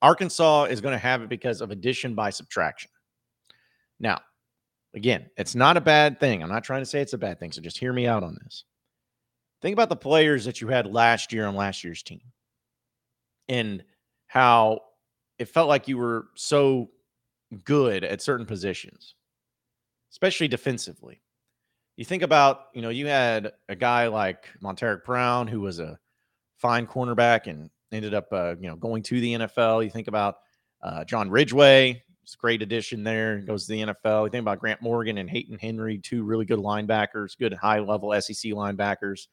Arkansas 0.00 0.64
is 0.64 0.80
to 0.94 0.98
have 0.98 1.22
it 1.22 1.28
because 1.28 1.60
of 1.60 1.70
addition 1.70 2.14
by 2.14 2.30
subtraction. 2.30 2.90
Now, 4.00 4.20
again, 4.94 5.30
it's 5.36 5.54
not 5.54 5.76
a 5.76 5.80
bad 5.80 6.20
thing. 6.20 6.42
I'm 6.42 6.48
not 6.48 6.64
trying 6.64 6.82
to 6.82 6.86
say 6.86 7.00
it's 7.00 7.12
a 7.12 7.18
bad 7.18 7.38
thing. 7.38 7.52
So 7.52 7.60
just 7.60 7.78
hear 7.78 7.92
me 7.92 8.06
out 8.06 8.22
on 8.22 8.36
this. 8.42 8.64
Think 9.60 9.72
about 9.72 9.88
the 9.88 9.96
players 9.96 10.44
that 10.44 10.60
you 10.60 10.68
had 10.68 10.86
last 10.86 11.32
year 11.32 11.46
on 11.46 11.54
last 11.54 11.82
year's 11.82 12.02
team 12.02 12.20
and 13.48 13.82
how 14.26 14.80
it 15.38 15.48
felt 15.48 15.68
like 15.68 15.88
you 15.88 15.96
were 15.98 16.26
so 16.34 16.90
good 17.64 18.04
at 18.04 18.22
certain 18.22 18.46
positions, 18.46 19.14
especially 20.12 20.48
defensively. 20.48 21.20
You 21.96 22.04
think 22.04 22.22
about, 22.22 22.66
you 22.74 22.82
know, 22.82 22.90
you 22.90 23.08
had 23.08 23.52
a 23.68 23.74
guy 23.74 24.06
like 24.06 24.48
Montaric 24.62 25.04
Brown, 25.04 25.48
who 25.48 25.60
was 25.60 25.80
a 25.80 25.98
fine 26.56 26.86
cornerback 26.86 27.46
and 27.48 27.70
ended 27.90 28.14
up, 28.14 28.28
uh, 28.32 28.54
you 28.60 28.68
know, 28.68 28.76
going 28.76 29.02
to 29.04 29.20
the 29.20 29.34
NFL. 29.34 29.82
You 29.82 29.90
think 29.90 30.06
about 30.06 30.36
uh, 30.82 31.04
John 31.04 31.30
Ridgeway, 31.30 32.02
it's 32.28 32.34
a 32.34 32.36
great 32.36 32.60
addition 32.60 33.04
there. 33.04 33.38
Goes 33.38 33.64
to 33.64 33.72
the 33.72 33.80
NFL. 33.80 34.24
You 34.24 34.28
think 34.28 34.42
about 34.42 34.60
Grant 34.60 34.82
Morgan 34.82 35.16
and 35.16 35.30
Hayden 35.30 35.58
Henry, 35.58 35.96
two 35.96 36.24
really 36.24 36.44
good 36.44 36.58
linebackers, 36.58 37.38
good 37.38 37.54
high 37.54 37.78
level 37.78 38.12
SEC 38.20 38.52
linebackers. 38.52 39.28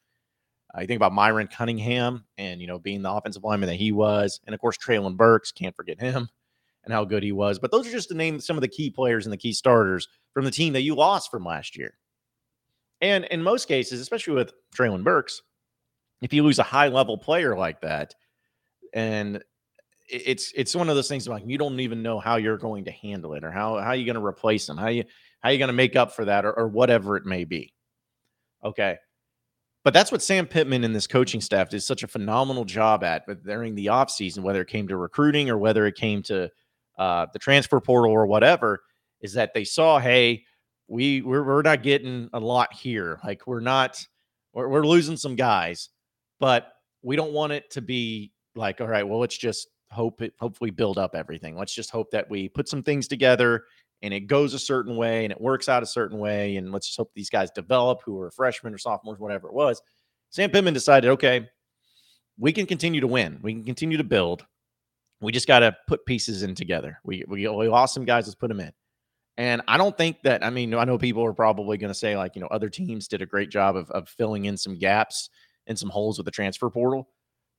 Uh, 0.74 0.80
you 0.80 0.86
think 0.86 0.96
about 0.96 1.12
Myron 1.12 1.46
Cunningham 1.46 2.24
and, 2.38 2.58
you 2.58 2.66
know, 2.66 2.78
being 2.78 3.02
the 3.02 3.12
offensive 3.12 3.44
lineman 3.44 3.68
that 3.68 3.74
he 3.74 3.92
was. 3.92 4.40
And 4.46 4.54
of 4.54 4.62
course, 4.62 4.78
Treylon 4.78 5.14
Burks, 5.14 5.52
can't 5.52 5.76
forget 5.76 6.00
him 6.00 6.26
and 6.84 6.94
how 6.94 7.04
good 7.04 7.22
he 7.22 7.32
was. 7.32 7.58
But 7.58 7.70
those 7.70 7.86
are 7.86 7.90
just 7.90 8.08
to 8.08 8.14
name 8.14 8.40
some 8.40 8.56
of 8.56 8.62
the 8.62 8.68
key 8.68 8.88
players 8.88 9.26
and 9.26 9.32
the 9.32 9.36
key 9.36 9.52
starters 9.52 10.08
from 10.32 10.46
the 10.46 10.50
team 10.50 10.72
that 10.72 10.80
you 10.80 10.94
lost 10.94 11.30
from 11.30 11.44
last 11.44 11.76
year. 11.76 11.98
And 13.02 13.26
in 13.26 13.42
most 13.42 13.68
cases, 13.68 14.00
especially 14.00 14.32
with 14.32 14.54
Treylon 14.74 15.04
Burks, 15.04 15.42
if 16.22 16.32
you 16.32 16.42
lose 16.42 16.58
a 16.58 16.62
high 16.62 16.88
level 16.88 17.18
player 17.18 17.58
like 17.58 17.82
that, 17.82 18.14
and 18.94 19.44
it's 20.08 20.52
it's 20.54 20.74
one 20.74 20.88
of 20.88 20.96
those 20.96 21.08
things 21.08 21.26
like 21.26 21.42
you 21.46 21.58
don't 21.58 21.80
even 21.80 22.02
know 22.02 22.18
how 22.18 22.36
you're 22.36 22.58
going 22.58 22.84
to 22.84 22.90
handle 22.90 23.34
it 23.34 23.44
or 23.44 23.50
how 23.50 23.78
how 23.78 23.92
you 23.92 24.04
going 24.04 24.16
to 24.16 24.24
replace 24.24 24.66
them, 24.66 24.76
how 24.76 24.88
you 24.88 25.04
how 25.40 25.50
you 25.50 25.58
going 25.58 25.68
to 25.68 25.74
make 25.74 25.96
up 25.96 26.12
for 26.12 26.24
that 26.24 26.44
or, 26.44 26.52
or 26.52 26.68
whatever 26.68 27.16
it 27.16 27.26
may 27.26 27.44
be. 27.44 27.72
Okay. 28.64 28.96
But 29.84 29.94
that's 29.94 30.10
what 30.10 30.22
Sam 30.22 30.46
Pittman 30.46 30.82
and 30.82 30.94
this 30.94 31.06
coaching 31.06 31.40
staff 31.40 31.68
did 31.68 31.80
such 31.80 32.02
a 32.02 32.08
phenomenal 32.08 32.64
job 32.64 33.04
at 33.04 33.24
but 33.26 33.44
during 33.44 33.74
the 33.74 33.86
offseason, 33.86 34.40
whether 34.40 34.60
it 34.60 34.68
came 34.68 34.88
to 34.88 34.96
recruiting 34.96 35.48
or 35.48 35.58
whether 35.58 35.86
it 35.86 35.94
came 35.94 36.22
to 36.24 36.50
uh, 36.98 37.26
the 37.32 37.38
transfer 37.38 37.80
portal 37.80 38.10
or 38.10 38.26
whatever, 38.26 38.82
is 39.20 39.32
that 39.34 39.54
they 39.54 39.64
saw, 39.64 39.98
hey, 39.98 40.44
we 40.88 41.22
we're, 41.22 41.44
we're 41.44 41.62
not 41.62 41.82
getting 41.82 42.28
a 42.32 42.40
lot 42.40 42.72
here. 42.72 43.20
Like 43.24 43.46
we're 43.46 43.60
not 43.60 44.04
we're, 44.52 44.68
we're 44.68 44.86
losing 44.86 45.16
some 45.16 45.36
guys, 45.36 45.90
but 46.40 46.72
we 47.02 47.14
don't 47.14 47.32
want 47.32 47.52
it 47.52 47.70
to 47.70 47.80
be 47.80 48.32
like, 48.56 48.80
all 48.80 48.88
right, 48.88 49.06
well, 49.06 49.20
let's 49.20 49.38
just 49.38 49.68
hope 49.90 50.22
it 50.22 50.34
hopefully 50.38 50.70
build 50.70 50.98
up 50.98 51.14
everything. 51.14 51.56
Let's 51.56 51.74
just 51.74 51.90
hope 51.90 52.10
that 52.10 52.28
we 52.28 52.48
put 52.48 52.68
some 52.68 52.82
things 52.82 53.08
together 53.08 53.64
and 54.02 54.12
it 54.12 54.20
goes 54.20 54.54
a 54.54 54.58
certain 54.58 54.96
way 54.96 55.24
and 55.24 55.32
it 55.32 55.40
works 55.40 55.68
out 55.68 55.82
a 55.82 55.86
certain 55.86 56.18
way. 56.18 56.56
And 56.56 56.72
let's 56.72 56.86
just 56.86 56.98
hope 56.98 57.10
these 57.14 57.30
guys 57.30 57.50
develop 57.50 58.00
who 58.04 58.20
are 58.20 58.30
freshmen 58.30 58.74
or 58.74 58.78
sophomores, 58.78 59.18
whatever 59.18 59.48
it 59.48 59.54
was. 59.54 59.80
Sam 60.30 60.50
Pittman 60.50 60.74
decided, 60.74 61.10
okay, 61.10 61.48
we 62.38 62.52
can 62.52 62.66
continue 62.66 63.00
to 63.00 63.06
win. 63.06 63.38
We 63.42 63.54
can 63.54 63.64
continue 63.64 63.96
to 63.96 64.04
build. 64.04 64.44
We 65.20 65.32
just 65.32 65.48
got 65.48 65.60
to 65.60 65.74
put 65.88 66.04
pieces 66.04 66.42
in 66.42 66.54
together. 66.54 66.98
We, 67.04 67.24
we, 67.26 67.48
we 67.48 67.68
lost 67.68 67.94
some 67.94 68.04
guys. 68.04 68.26
Let's 68.26 68.34
put 68.34 68.48
them 68.48 68.60
in. 68.60 68.72
And 69.38 69.62
I 69.68 69.76
don't 69.76 69.96
think 69.96 70.22
that, 70.22 70.44
I 70.44 70.50
mean, 70.50 70.74
I 70.74 70.84
know 70.84 70.98
people 70.98 71.24
are 71.24 71.32
probably 71.32 71.78
going 71.78 71.90
to 71.90 71.98
say, 71.98 72.16
like, 72.16 72.34
you 72.34 72.40
know, 72.40 72.48
other 72.48 72.68
teams 72.68 73.08
did 73.08 73.22
a 73.22 73.26
great 73.26 73.50
job 73.50 73.76
of, 73.76 73.90
of 73.90 74.08
filling 74.08 74.46
in 74.46 74.56
some 74.56 74.78
gaps 74.78 75.30
and 75.66 75.78
some 75.78 75.90
holes 75.90 76.18
with 76.18 76.24
the 76.24 76.30
transfer 76.30 76.70
portal. 76.70 77.08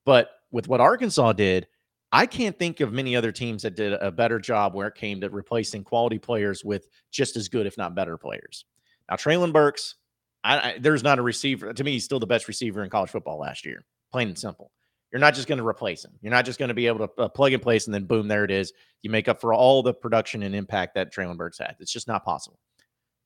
But 0.05 0.29
with 0.51 0.67
what 0.67 0.81
Arkansas 0.81 1.33
did, 1.33 1.67
I 2.11 2.25
can't 2.25 2.57
think 2.57 2.79
of 2.79 2.93
many 2.93 3.15
other 3.15 3.31
teams 3.31 3.63
that 3.63 3.75
did 3.75 3.93
a 3.93 4.11
better 4.11 4.39
job 4.39 4.73
where 4.73 4.87
it 4.87 4.95
came 4.95 5.19
to 5.21 5.29
replacing 5.29 5.83
quality 5.83 6.19
players 6.19 6.63
with 6.63 6.87
just 7.11 7.35
as 7.35 7.49
good, 7.49 7.65
if 7.65 7.77
not 7.77 7.95
better, 7.95 8.17
players. 8.17 8.65
Now, 9.09 9.17
Treylon 9.17 9.51
Burks, 9.51 9.95
I, 10.43 10.57
I, 10.57 10.77
there's 10.79 11.03
not 11.03 11.19
a 11.19 11.21
receiver. 11.21 11.73
To 11.73 11.83
me, 11.83 11.93
he's 11.93 12.05
still 12.05 12.19
the 12.19 12.27
best 12.27 12.47
receiver 12.47 12.83
in 12.83 12.89
college 12.89 13.09
football 13.09 13.39
last 13.39 13.65
year, 13.65 13.85
plain 14.11 14.29
and 14.29 14.39
simple. 14.39 14.71
You're 15.11 15.19
not 15.19 15.35
just 15.35 15.47
going 15.47 15.57
to 15.57 15.67
replace 15.67 16.03
him. 16.03 16.11
You're 16.21 16.31
not 16.31 16.45
just 16.45 16.59
going 16.59 16.69
to 16.69 16.75
be 16.75 16.87
able 16.87 17.07
to 17.07 17.23
uh, 17.23 17.27
plug 17.29 17.53
and 17.53 17.61
place 17.61 17.87
and 17.87 17.93
then 17.93 18.05
boom, 18.05 18.27
there 18.27 18.43
it 18.43 18.51
is. 18.51 18.73
You 19.01 19.09
make 19.09 19.27
up 19.27 19.39
for 19.39 19.53
all 19.53 19.81
the 19.81 19.93
production 19.93 20.43
and 20.43 20.53
impact 20.53 20.95
that 20.95 21.13
Treylon 21.13 21.37
Burks 21.37 21.59
had. 21.59 21.75
It's 21.79 21.91
just 21.91 22.07
not 22.07 22.25
possible. 22.25 22.59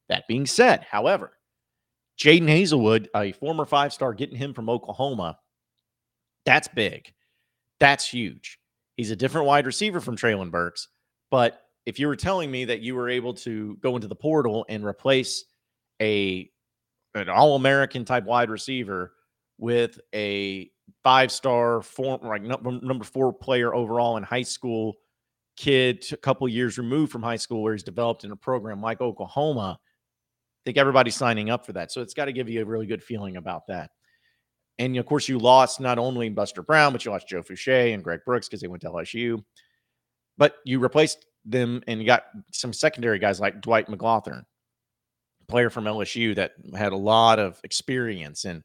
That 0.09 0.27
being 0.27 0.45
said, 0.45 0.85
however, 0.89 1.31
Jadon 2.19 2.47
Haselwood, 2.47 3.07
a 3.15 3.31
former 3.31 3.65
five 3.65 3.93
star, 3.93 4.13
getting 4.13 4.37
him 4.37 4.53
from 4.53 4.69
Oklahoma, 4.69 5.39
that's 6.45 6.67
big. 6.67 7.13
That's 7.79 8.07
huge. 8.07 8.59
He's 9.01 9.09
a 9.09 9.15
different 9.15 9.47
wide 9.47 9.65
receiver 9.65 9.99
from 9.99 10.15
Treylon 10.15 10.51
Burks. 10.51 10.87
But 11.31 11.59
if 11.87 11.97
you 11.97 12.05
were 12.05 12.15
telling 12.15 12.51
me 12.51 12.65
that 12.65 12.81
you 12.81 12.93
were 12.93 13.09
able 13.09 13.33
to 13.33 13.75
go 13.81 13.95
into 13.95 14.07
the 14.07 14.13
portal 14.13 14.63
and 14.69 14.85
replace 14.85 15.43
a 15.99 16.51
an 17.15 17.27
all 17.27 17.55
American 17.55 18.05
type 18.05 18.25
wide 18.25 18.51
receiver 18.51 19.13
with 19.57 19.99
a 20.13 20.69
five 21.03 21.31
star 21.31 21.81
form 21.81 22.21
like 22.21 22.43
number 22.43 23.03
four 23.03 23.33
player 23.33 23.73
overall 23.73 24.17
in 24.17 24.23
high 24.23 24.43
school 24.43 24.93
kid 25.57 26.05
a 26.11 26.17
couple 26.17 26.47
years 26.47 26.77
removed 26.77 27.11
from 27.11 27.23
high 27.23 27.37
school 27.37 27.63
where 27.63 27.73
he's 27.73 27.81
developed 27.81 28.23
in 28.23 28.31
a 28.31 28.35
program 28.35 28.83
like 28.83 29.01
Oklahoma 29.01 29.79
I 29.81 30.61
think 30.63 30.77
everybody's 30.77 31.15
signing 31.15 31.49
up 31.49 31.65
for 31.65 31.73
that 31.73 31.91
so 31.91 32.01
it's 32.03 32.13
got 32.13 32.25
to 32.25 32.33
give 32.33 32.47
you 32.47 32.61
a 32.61 32.65
really 32.65 32.85
good 32.85 33.01
feeling 33.01 33.37
about 33.37 33.65
that 33.65 33.89
and 34.81 34.97
of 34.97 35.05
course, 35.05 35.29
you 35.29 35.37
lost 35.37 35.79
not 35.79 35.99
only 35.99 36.27
Buster 36.29 36.63
Brown, 36.63 36.91
but 36.91 37.05
you 37.05 37.11
lost 37.11 37.27
Joe 37.27 37.43
Foucha 37.43 37.93
and 37.93 38.03
Greg 38.03 38.21
Brooks 38.25 38.47
because 38.47 38.61
they 38.61 38.67
went 38.67 38.81
to 38.81 38.89
LSU. 38.89 39.43
But 40.39 40.55
you 40.65 40.79
replaced 40.79 41.23
them 41.45 41.83
and 41.87 41.99
you 41.99 42.07
got 42.07 42.23
some 42.51 42.73
secondary 42.73 43.19
guys 43.19 43.39
like 43.39 43.61
Dwight 43.61 43.87
McGlothern, 43.87 44.43
player 45.47 45.69
from 45.69 45.83
LSU 45.83 46.35
that 46.35 46.53
had 46.75 46.93
a 46.93 46.97
lot 46.97 47.37
of 47.37 47.59
experience 47.63 48.45
and 48.45 48.63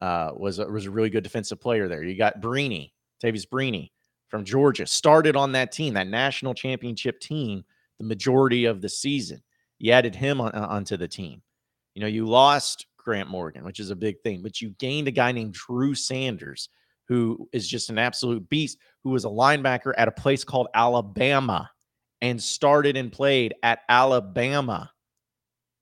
uh, 0.00 0.30
was, 0.34 0.58
a, 0.58 0.66
was 0.66 0.86
a 0.86 0.90
really 0.90 1.10
good 1.10 1.22
defensive 1.22 1.60
player 1.60 1.86
there. 1.86 2.02
You 2.02 2.16
got 2.16 2.40
Brini, 2.40 2.92
Tavius 3.22 3.46
Brini 3.46 3.90
from 4.28 4.44
Georgia, 4.44 4.86
started 4.86 5.36
on 5.36 5.52
that 5.52 5.70
team, 5.70 5.92
that 5.94 6.08
national 6.08 6.54
championship 6.54 7.20
team, 7.20 7.62
the 7.98 8.04
majority 8.04 8.64
of 8.64 8.80
the 8.80 8.88
season. 8.88 9.42
You 9.78 9.92
added 9.92 10.14
him 10.14 10.40
on, 10.40 10.52
onto 10.52 10.96
the 10.96 11.08
team. 11.08 11.42
You 11.94 12.00
know, 12.00 12.08
you 12.08 12.26
lost 12.26 12.86
Grant 13.08 13.30
Morgan, 13.30 13.64
which 13.64 13.80
is 13.80 13.88
a 13.88 13.96
big 13.96 14.20
thing. 14.20 14.42
But 14.42 14.60
you 14.60 14.68
gained 14.78 15.08
a 15.08 15.10
guy 15.10 15.32
named 15.32 15.54
Drew 15.54 15.94
Sanders, 15.94 16.68
who 17.06 17.48
is 17.54 17.66
just 17.66 17.88
an 17.88 17.96
absolute 17.96 18.46
beast, 18.50 18.76
who 19.02 19.08
was 19.08 19.24
a 19.24 19.28
linebacker 19.28 19.94
at 19.96 20.08
a 20.08 20.12
place 20.12 20.44
called 20.44 20.68
Alabama 20.74 21.70
and 22.20 22.42
started 22.42 22.98
and 22.98 23.10
played 23.10 23.54
at 23.62 23.78
Alabama 23.88 24.90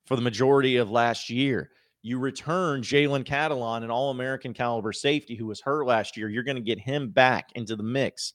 for 0.07 0.15
the 0.15 0.23
majority 0.23 0.77
of 0.77 0.89
last 0.89 1.29
year. 1.29 1.73
You 2.03 2.21
return 2.21 2.83
Jalen 2.83 3.25
Catalon, 3.25 3.83
an 3.83 3.91
All 3.91 4.13
American 4.13 4.55
caliber 4.55 4.93
safety 4.93 5.35
who 5.35 5.47
was 5.47 5.61
hurt 5.61 5.85
last 5.85 6.17
year. 6.17 6.29
You're 6.29 6.45
going 6.45 6.55
to 6.55 6.63
get 6.63 6.79
him 6.79 7.09
back 7.09 7.51
into 7.57 7.75
the 7.75 7.83
mix 7.83 8.35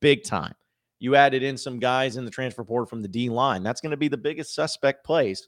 big 0.00 0.24
time. 0.24 0.54
You 0.98 1.14
added 1.14 1.42
in 1.42 1.58
some 1.58 1.78
guys 1.78 2.16
in 2.16 2.24
the 2.24 2.30
transfer 2.30 2.64
portal 2.64 2.86
from 2.86 3.02
the 3.02 3.08
D 3.08 3.28
line. 3.28 3.62
That's 3.62 3.82
going 3.82 3.90
to 3.90 3.98
be 3.98 4.08
the 4.08 4.16
biggest 4.16 4.54
suspect 4.54 5.04
place 5.04 5.46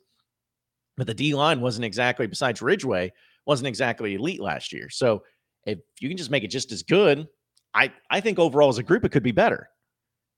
but 0.96 1.06
the 1.06 1.14
D 1.14 1.34
line 1.34 1.60
wasn't 1.60 1.84
exactly, 1.84 2.26
besides 2.26 2.62
Ridgeway, 2.62 3.12
wasn't 3.46 3.68
exactly 3.68 4.14
elite 4.14 4.40
last 4.40 4.72
year. 4.72 4.88
So 4.90 5.22
if 5.64 5.78
you 6.00 6.08
can 6.08 6.16
just 6.18 6.30
make 6.30 6.44
it 6.44 6.48
just 6.48 6.72
as 6.72 6.82
good, 6.82 7.26
I 7.74 7.92
I 8.10 8.20
think 8.20 8.38
overall 8.38 8.68
as 8.68 8.78
a 8.78 8.82
group 8.82 9.04
it 9.04 9.12
could 9.12 9.22
be 9.22 9.32
better. 9.32 9.68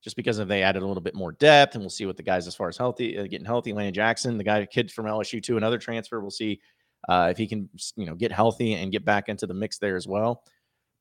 Just 0.03 0.17
because 0.17 0.39
if 0.39 0.49
they 0.49 0.63
added 0.63 0.83
a 0.83 0.87
little 0.87 1.03
bit 1.03 1.15
more 1.15 1.33
depth, 1.33 1.75
and 1.75 1.83
we'll 1.83 1.89
see 1.89 2.05
what 2.05 2.19
the 2.19 2.23
guys 2.23 2.47
as 2.47 2.55
far 2.55 2.69
as 2.69 2.77
healthy, 2.77 3.17
uh, 3.17 3.23
getting 3.23 3.47
healthy. 3.47 3.73
Landon 3.73 3.95
Jackson, 3.95 4.37
the 4.37 4.45
guy 4.45 4.67
kid 4.67 4.93
from 4.93 5.07
LSU 5.07 5.43
to 5.43 5.57
another 5.57 5.79
transfer, 5.79 6.21
we'll 6.21 6.31
see 6.31 6.61
uh, 7.09 7.29
if 7.31 7.39
he 7.39 7.47
can 7.47 7.69
you 7.97 8.07
know 8.07 8.15
get 8.15 8.31
healthy 8.31 8.75
and 8.75 8.93
get 8.93 9.05
back 9.05 9.29
into 9.29 9.47
the 9.47 9.55
mix 9.55 9.79
there 9.79 9.97
as 9.97 10.07
well. 10.07 10.43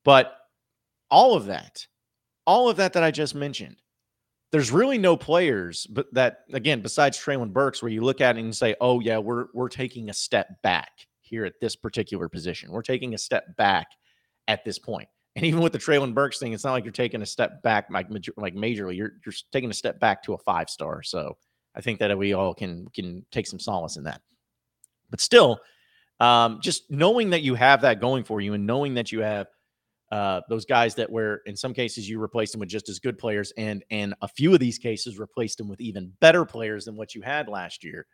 But 0.04 0.36
all 1.10 1.34
of 1.34 1.46
that, 1.46 1.86
all 2.46 2.68
of 2.68 2.78
that 2.78 2.94
that 2.94 3.02
I 3.02 3.10
just 3.10 3.34
mentioned, 3.34 3.76
there's 4.54 4.70
really 4.70 4.98
no 4.98 5.16
players, 5.16 5.84
but 5.84 6.06
that 6.14 6.44
again, 6.52 6.80
besides 6.80 7.18
Treylon 7.18 7.52
Burks, 7.52 7.82
where 7.82 7.90
you 7.90 8.02
look 8.02 8.20
at 8.20 8.36
it 8.36 8.40
and 8.40 8.54
say, 8.54 8.76
"Oh 8.80 9.00
yeah, 9.00 9.18
we're 9.18 9.46
we're 9.52 9.68
taking 9.68 10.10
a 10.10 10.12
step 10.12 10.62
back 10.62 10.92
here 11.22 11.44
at 11.44 11.54
this 11.60 11.74
particular 11.74 12.28
position. 12.28 12.70
We're 12.70 12.82
taking 12.82 13.14
a 13.14 13.18
step 13.18 13.56
back 13.56 13.88
at 14.46 14.64
this 14.64 14.78
point." 14.78 15.08
And 15.36 15.44
even 15.44 15.62
with 15.62 15.72
the 15.72 15.80
Treylon 15.80 16.14
Burks 16.14 16.38
thing, 16.38 16.52
it's 16.52 16.62
not 16.62 16.70
like 16.70 16.84
you're 16.84 16.92
taking 16.92 17.20
a 17.20 17.26
step 17.26 17.64
back 17.64 17.88
like 17.90 18.06
like 18.36 18.54
majorly. 18.54 18.96
You're 18.96 19.14
you're 19.26 19.34
taking 19.50 19.68
a 19.68 19.74
step 19.74 19.98
back 19.98 20.22
to 20.22 20.34
a 20.34 20.38
five 20.38 20.70
star. 20.70 21.02
So 21.02 21.36
I 21.74 21.80
think 21.80 21.98
that 21.98 22.16
we 22.16 22.34
all 22.34 22.54
can 22.54 22.86
can 22.94 23.26
take 23.32 23.48
some 23.48 23.58
solace 23.58 23.96
in 23.96 24.04
that. 24.04 24.20
But 25.10 25.20
still, 25.20 25.58
um, 26.20 26.60
just 26.62 26.88
knowing 26.88 27.30
that 27.30 27.42
you 27.42 27.56
have 27.56 27.80
that 27.80 28.00
going 28.00 28.22
for 28.22 28.40
you, 28.40 28.54
and 28.54 28.64
knowing 28.64 28.94
that 28.94 29.10
you 29.10 29.22
have 29.22 29.48
uh, 30.14 30.40
those 30.48 30.64
guys 30.64 30.94
that 30.94 31.10
were 31.10 31.42
in 31.44 31.56
some 31.56 31.74
cases 31.74 32.08
you 32.08 32.20
replaced 32.20 32.52
them 32.52 32.60
with 32.60 32.68
just 32.68 32.88
as 32.88 33.00
good 33.00 33.18
players, 33.18 33.52
and 33.56 33.84
and 33.90 34.14
a 34.22 34.28
few 34.28 34.54
of 34.54 34.60
these 34.60 34.78
cases 34.78 35.18
replaced 35.18 35.58
them 35.58 35.68
with 35.68 35.80
even 35.80 36.12
better 36.20 36.44
players 36.44 36.84
than 36.84 36.94
what 36.94 37.16
you 37.16 37.20
had 37.20 37.48
last 37.48 37.82
year. 37.82 38.06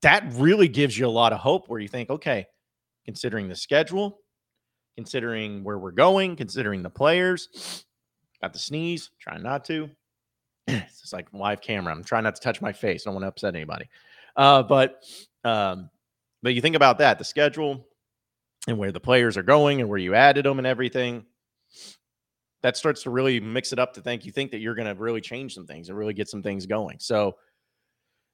That 0.00 0.24
really 0.32 0.66
gives 0.66 0.98
you 0.98 1.06
a 1.06 1.08
lot 1.08 1.34
of 1.34 1.38
hope. 1.38 1.68
Where 1.68 1.78
you 1.78 1.88
think, 1.88 2.08
okay, 2.08 2.46
considering 3.04 3.48
the 3.48 3.54
schedule, 3.54 4.20
considering 4.96 5.62
where 5.62 5.78
we're 5.78 5.90
going, 5.90 6.36
considering 6.36 6.82
the 6.82 6.88
players. 6.88 7.84
Got 8.40 8.54
the 8.54 8.58
sneeze, 8.58 9.10
trying 9.20 9.42
not 9.42 9.66
to. 9.66 9.90
it's 10.68 11.12
like 11.12 11.28
live 11.34 11.60
camera. 11.60 11.92
I'm 11.92 12.02
trying 12.02 12.24
not 12.24 12.36
to 12.36 12.40
touch 12.40 12.62
my 12.62 12.72
face. 12.72 13.02
I 13.02 13.10
don't 13.10 13.16
want 13.16 13.24
to 13.24 13.28
upset 13.28 13.54
anybody. 13.54 13.90
Uh, 14.36 14.62
but 14.62 15.04
um, 15.44 15.90
but 16.42 16.54
you 16.54 16.62
think 16.62 16.76
about 16.76 16.96
that, 16.96 17.18
the 17.18 17.26
schedule 17.26 17.86
and 18.66 18.78
where 18.78 18.92
the 18.92 19.00
players 19.00 19.36
are 19.36 19.42
going 19.42 19.80
and 19.80 19.88
where 19.88 19.98
you 19.98 20.14
added 20.14 20.44
them 20.44 20.58
and 20.58 20.66
everything. 20.66 21.24
That 22.62 22.76
starts 22.76 23.04
to 23.04 23.10
really 23.10 23.40
mix 23.40 23.72
it 23.72 23.78
up 23.78 23.94
to 23.94 24.02
think 24.02 24.26
you 24.26 24.32
think 24.32 24.50
that 24.50 24.58
you're 24.58 24.74
going 24.74 24.88
to 24.88 25.00
really 25.00 25.22
change 25.22 25.54
some 25.54 25.66
things 25.66 25.88
and 25.88 25.96
really 25.96 26.12
get 26.12 26.28
some 26.28 26.42
things 26.42 26.66
going. 26.66 26.98
So 26.98 27.36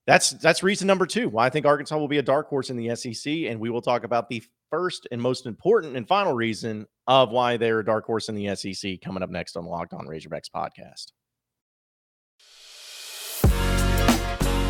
that's 0.06 0.30
that's 0.30 0.62
reason 0.62 0.86
number 0.86 1.06
two 1.06 1.28
why 1.28 1.46
I 1.46 1.50
think 1.50 1.66
Arkansas 1.66 1.96
will 1.96 2.08
be 2.08 2.18
a 2.18 2.22
dark 2.22 2.48
horse 2.48 2.70
in 2.70 2.76
the 2.76 2.94
SEC, 2.94 3.32
and 3.48 3.60
we 3.60 3.70
will 3.70 3.82
talk 3.82 4.04
about 4.04 4.28
the 4.28 4.42
first 4.70 5.06
and 5.10 5.20
most 5.20 5.46
important 5.46 5.96
and 5.96 6.06
final 6.06 6.32
reason 6.32 6.86
of 7.06 7.30
why 7.30 7.56
they're 7.56 7.80
a 7.80 7.84
dark 7.84 8.04
horse 8.04 8.28
in 8.28 8.34
the 8.34 8.54
SEC 8.54 9.00
coming 9.00 9.22
up 9.22 9.30
next 9.30 9.56
on 9.56 9.64
the 9.64 9.70
Locked 9.70 9.94
On 9.94 10.06
Razorbacks 10.06 10.50
podcast. 10.54 11.12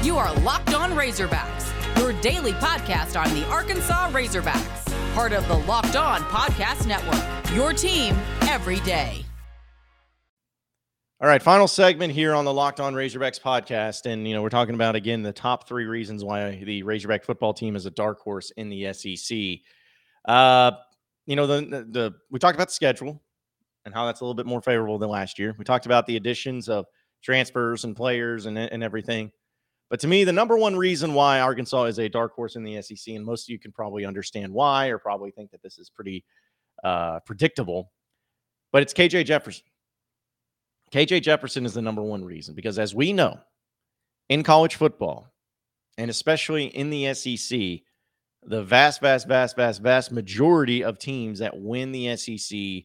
You 0.05 0.17
are 0.17 0.35
Locked 0.41 0.75
On 0.75 0.93
Razorbacks, 0.93 1.99
your 1.99 2.13
daily 2.23 2.53
podcast 2.53 3.21
on 3.21 3.35
the 3.35 3.47
Arkansas 3.49 4.11
Razorbacks, 4.11 4.96
part 5.17 5.33
of 5.33 5.49
the 5.49 5.57
Locked 5.61 5.97
On 5.97 6.21
Podcast 6.25 6.87
Network. 6.87 7.55
Your 7.55 7.73
team 7.73 8.15
every 8.43 8.81
day. 8.81 9.25
All 11.23 11.27
right, 11.27 11.43
final 11.43 11.67
segment 11.67 12.13
here 12.13 12.35
on 12.35 12.45
the 12.45 12.53
Locked 12.53 12.81
On 12.81 12.93
Razorbacks 12.93 13.41
podcast. 13.41 14.05
And, 14.05 14.29
you 14.29 14.35
know, 14.35 14.43
we're 14.43 14.51
talking 14.51 14.75
about, 14.75 14.95
again, 14.95 15.23
the 15.23 15.33
top 15.33 15.67
three 15.67 15.87
reasons 15.87 16.23
why 16.23 16.63
the 16.63 16.83
Razorback 16.83 17.25
football 17.25 17.55
team 17.55 17.77
is 17.77 17.87
a 17.87 17.91
dark 17.91 18.21
horse 18.21 18.51
in 18.59 18.69
the 18.69 18.93
SEC. 18.93 19.61
Uh, 20.27 20.73
you 21.25 21.35
know, 21.35 21.47
the, 21.47 21.63
the, 21.63 21.87
the 21.89 22.15
we 22.31 22.39
talked 22.39 22.57
about 22.57 22.69
the 22.69 22.75
schedule 22.75 23.23
and 23.87 23.95
how 23.95 24.05
that's 24.05 24.21
a 24.21 24.25
little 24.25 24.35
bit 24.35 24.45
more 24.45 24.61
favorable 24.61 24.99
than 24.99 25.09
last 25.09 25.39
year. 25.39 25.57
We 25.59 25.65
talked 25.65 25.87
about 25.87 26.05
the 26.05 26.17
additions 26.17 26.69
of 26.69 26.85
transfers 27.23 27.85
and 27.85 27.97
players 27.97 28.45
and, 28.45 28.59
and 28.59 28.83
everything. 28.83 29.33
But 29.89 30.01
to 30.01 30.09
me, 30.09 30.25
the 30.25 30.33
number 30.33 30.57
one 30.57 30.77
reason 30.77 31.15
why 31.15 31.41
Arkansas 31.41 31.85
is 31.85 31.99
a 31.99 32.09
dark 32.09 32.35
horse 32.35 32.57
in 32.57 32.65
the 32.65 32.83
SEC, 32.83 33.15
and 33.15 33.25
most 33.25 33.45
of 33.45 33.51
you 33.51 33.59
can 33.59 33.73
probably 33.73 34.05
understand 34.05 34.53
why 34.53 34.89
or 34.89 34.99
probably 34.99 35.31
think 35.31 35.51
that 35.53 35.63
this 35.63 35.79
is 35.79 35.91
pretty 35.91 36.25
uh, 36.83 37.21
predictable, 37.21 37.93
but 38.73 38.83
it's 38.83 38.93
KJ 38.93 39.27
Jefferson. 39.27 39.65
KJ 40.93 41.23
Jefferson 41.23 41.67
is 41.67 41.75
the 41.75 41.83
number 41.83 42.03
one 42.03 42.25
reason 42.25 42.55
because, 42.55 42.79
as 42.79 42.95
we 42.95 43.13
know, 43.13 43.39
in 44.29 44.43
college 44.43 44.75
football, 44.75 45.33
and 45.99 46.11
especially 46.11 46.67
in 46.67 46.91
the 46.91 47.15
SEC, 47.15 47.81
the 48.43 48.63
vast, 48.63 49.01
vast, 49.01 49.27
vast, 49.27 49.57
vast, 49.57 49.83
vast 49.83 50.13
majority 50.13 50.85
of 50.85 50.99
teams 50.99 51.39
that 51.39 51.57
win 51.57 51.93
the 51.93 52.17
SEC 52.17 52.85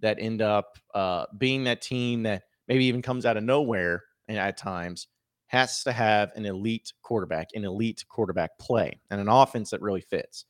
that 0.00 0.18
end 0.18 0.42
up 0.42 0.78
uh, 0.94 1.26
being 1.36 1.64
that 1.64 1.82
team 1.82 2.22
that 2.24 2.42
maybe 2.68 2.86
even 2.86 3.02
comes 3.02 3.24
out 3.26 3.36
of 3.36 3.44
nowhere 3.44 4.02
and 4.28 4.38
at 4.38 4.56
times 4.56 5.06
has 5.50 5.82
to 5.82 5.90
have 5.90 6.30
an 6.36 6.46
elite 6.46 6.92
quarterback, 7.02 7.48
an 7.54 7.64
elite 7.64 8.04
quarterback 8.08 8.56
play, 8.58 9.00
and 9.10 9.20
an 9.20 9.28
offense 9.28 9.70
that 9.70 9.82
really 9.82 10.00
fits. 10.00 10.44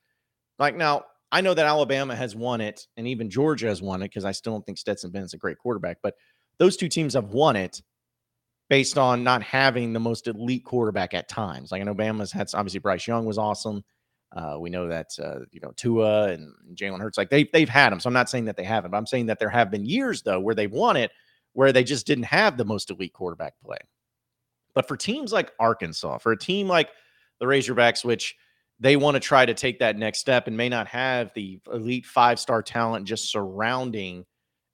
Like 0.58 0.76
now, 0.76 1.04
I 1.32 1.40
know 1.40 1.54
that 1.54 1.64
Alabama 1.64 2.14
has 2.14 2.36
won 2.36 2.60
it, 2.60 2.86
and 2.98 3.06
even 3.08 3.30
Georgia 3.30 3.68
has 3.68 3.80
won 3.80 4.02
it 4.02 4.08
because 4.08 4.26
I 4.26 4.32
still 4.32 4.52
don't 4.52 4.66
think 4.66 4.76
Stetson 4.76 5.10
Bennett's 5.10 5.32
a 5.32 5.38
great 5.38 5.56
quarterback, 5.56 5.98
but 6.02 6.16
those 6.58 6.76
two 6.76 6.88
teams 6.88 7.14
have 7.14 7.30
won 7.30 7.56
it 7.56 7.80
based 8.68 8.98
on 8.98 9.24
not 9.24 9.42
having 9.42 9.94
the 9.94 10.00
most 10.00 10.28
elite 10.28 10.66
quarterback 10.66 11.14
at 11.14 11.30
times. 11.30 11.72
Like 11.72 11.80
I 11.80 11.84
know 11.84 11.94
Bama's 11.94 12.30
had 12.30 12.50
obviously 12.52 12.80
Bryce 12.80 13.06
Young 13.06 13.24
was 13.24 13.38
awesome. 13.38 13.82
Uh, 14.36 14.58
we 14.60 14.68
know 14.68 14.86
that 14.86 15.08
uh, 15.18 15.40
you 15.50 15.60
know 15.62 15.72
Tua 15.76 16.28
and 16.28 16.52
Jalen 16.74 17.00
Hurts, 17.00 17.16
like 17.16 17.30
they 17.30 17.44
they've 17.44 17.70
had 17.70 17.90
them. 17.90 18.00
So 18.00 18.08
I'm 18.08 18.14
not 18.14 18.28
saying 18.28 18.44
that 18.44 18.58
they 18.58 18.64
haven't, 18.64 18.90
but 18.90 18.98
I'm 18.98 19.06
saying 19.06 19.26
that 19.26 19.38
there 19.38 19.48
have 19.48 19.70
been 19.70 19.86
years 19.86 20.20
though 20.20 20.40
where 20.40 20.54
they've 20.54 20.70
won 20.70 20.98
it 20.98 21.10
where 21.54 21.72
they 21.72 21.84
just 21.84 22.06
didn't 22.06 22.24
have 22.24 22.58
the 22.58 22.66
most 22.66 22.90
elite 22.90 23.14
quarterback 23.14 23.54
play. 23.64 23.78
But 24.74 24.88
for 24.88 24.96
teams 24.96 25.32
like 25.32 25.52
Arkansas, 25.58 26.18
for 26.18 26.32
a 26.32 26.38
team 26.38 26.68
like 26.68 26.90
the 27.38 27.46
Razorbacks, 27.46 28.04
which 28.04 28.36
they 28.78 28.96
want 28.96 29.14
to 29.14 29.20
try 29.20 29.44
to 29.44 29.54
take 29.54 29.78
that 29.80 29.96
next 29.96 30.18
step 30.18 30.46
and 30.46 30.56
may 30.56 30.68
not 30.68 30.86
have 30.88 31.32
the 31.34 31.60
elite 31.72 32.06
five 32.06 32.38
star 32.40 32.62
talent 32.62 33.06
just 33.06 33.30
surrounding 33.30 34.24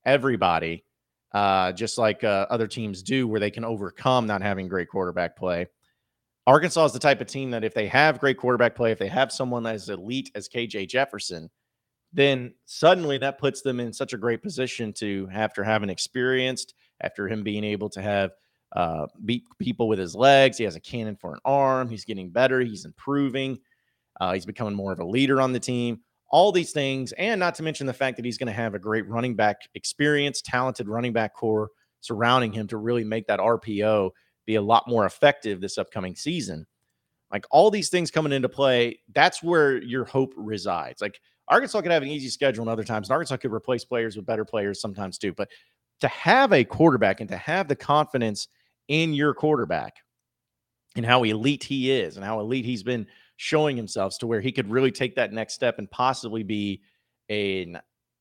everybody, 0.04 0.84
uh, 1.32 1.72
just 1.72 1.98
like 1.98 2.22
uh, 2.22 2.46
other 2.48 2.68
teams 2.68 3.02
do, 3.02 3.26
where 3.26 3.40
they 3.40 3.50
can 3.50 3.64
overcome 3.64 4.26
not 4.26 4.42
having 4.42 4.68
great 4.68 4.88
quarterback 4.88 5.36
play. 5.36 5.66
Arkansas 6.46 6.84
is 6.84 6.92
the 6.92 7.00
type 7.00 7.20
of 7.20 7.26
team 7.26 7.50
that 7.50 7.64
if 7.64 7.74
they 7.74 7.88
have 7.88 8.20
great 8.20 8.38
quarterback 8.38 8.76
play, 8.76 8.92
if 8.92 9.00
they 9.00 9.08
have 9.08 9.32
someone 9.32 9.66
as 9.66 9.88
elite 9.88 10.30
as 10.36 10.48
KJ 10.48 10.88
Jefferson, 10.88 11.50
then 12.12 12.54
suddenly 12.66 13.18
that 13.18 13.38
puts 13.38 13.62
them 13.62 13.80
in 13.80 13.92
such 13.92 14.12
a 14.12 14.18
great 14.18 14.42
position 14.42 14.92
to, 14.92 15.28
after 15.32 15.64
having 15.64 15.90
experienced, 15.90 16.74
after 17.00 17.26
him 17.26 17.42
being 17.42 17.64
able 17.64 17.90
to 17.90 18.00
have 18.00 18.30
uh, 18.72 19.06
beat 19.24 19.44
people 19.58 19.88
with 19.88 19.98
his 19.98 20.14
legs, 20.14 20.58
he 20.58 20.64
has 20.64 20.76
a 20.76 20.80
cannon 20.80 21.16
for 21.16 21.32
an 21.32 21.40
arm, 21.44 21.88
he's 21.88 22.04
getting 22.04 22.30
better, 22.30 22.60
he's 22.60 22.84
improving, 22.84 23.58
uh, 24.20 24.32
he's 24.32 24.46
becoming 24.46 24.74
more 24.74 24.92
of 24.92 25.00
a 25.00 25.04
leader 25.04 25.40
on 25.40 25.52
the 25.52 25.60
team 25.60 26.00
all 26.28 26.52
these 26.52 26.72
things, 26.72 27.12
and 27.12 27.38
not 27.38 27.54
to 27.54 27.62
mention 27.62 27.86
the 27.86 27.92
fact 27.92 28.16
that 28.16 28.24
he's 28.24 28.38
going 28.38 28.48
to 28.48 28.52
have 28.52 28.74
a 28.74 28.78
great 28.78 29.08
running 29.08 29.34
back 29.34 29.68
experience, 29.74 30.42
talented 30.42 30.88
running 30.88 31.12
back 31.12 31.34
core 31.34 31.70
surrounding 32.00 32.52
him 32.52 32.66
to 32.68 32.76
really 32.76 33.04
make 33.04 33.26
that 33.26 33.40
RPO 33.40 34.10
be 34.44 34.56
a 34.56 34.62
lot 34.62 34.86
more 34.86 35.06
effective 35.06 35.60
this 35.60 35.78
upcoming 35.78 36.14
season. 36.14 36.66
Like 37.32 37.46
all 37.50 37.70
these 37.70 37.88
things 37.88 38.10
coming 38.10 38.32
into 38.32 38.48
play, 38.48 39.00
that's 39.12 39.42
where 39.42 39.82
your 39.82 40.04
hope 40.04 40.32
resides. 40.36 41.00
Like 41.00 41.20
Arkansas 41.48 41.80
could 41.80 41.90
have 41.90 42.02
an 42.02 42.08
easy 42.08 42.28
schedule 42.28 42.62
and 42.62 42.70
other 42.70 42.84
times, 42.84 43.08
and 43.08 43.14
Arkansas 43.14 43.38
could 43.38 43.52
replace 43.52 43.84
players 43.84 44.16
with 44.16 44.26
better 44.26 44.44
players 44.44 44.80
sometimes 44.80 45.18
too. 45.18 45.32
But 45.32 45.48
to 46.00 46.08
have 46.08 46.52
a 46.52 46.64
quarterback 46.64 47.20
and 47.20 47.28
to 47.30 47.36
have 47.36 47.68
the 47.68 47.76
confidence 47.76 48.48
in 48.88 49.14
your 49.14 49.34
quarterback 49.34 49.96
and 50.96 51.04
how 51.04 51.22
elite 51.22 51.64
he 51.64 51.90
is 51.90 52.16
and 52.16 52.24
how 52.24 52.40
elite 52.40 52.64
he's 52.64 52.82
been 52.82 53.06
showing 53.36 53.76
himself 53.76 54.18
to 54.18 54.26
where 54.26 54.40
he 54.40 54.52
could 54.52 54.70
really 54.70 54.90
take 54.90 55.14
that 55.16 55.32
next 55.32 55.54
step 55.54 55.78
and 55.78 55.90
possibly 55.90 56.42
be 56.42 56.80
a 57.30 57.66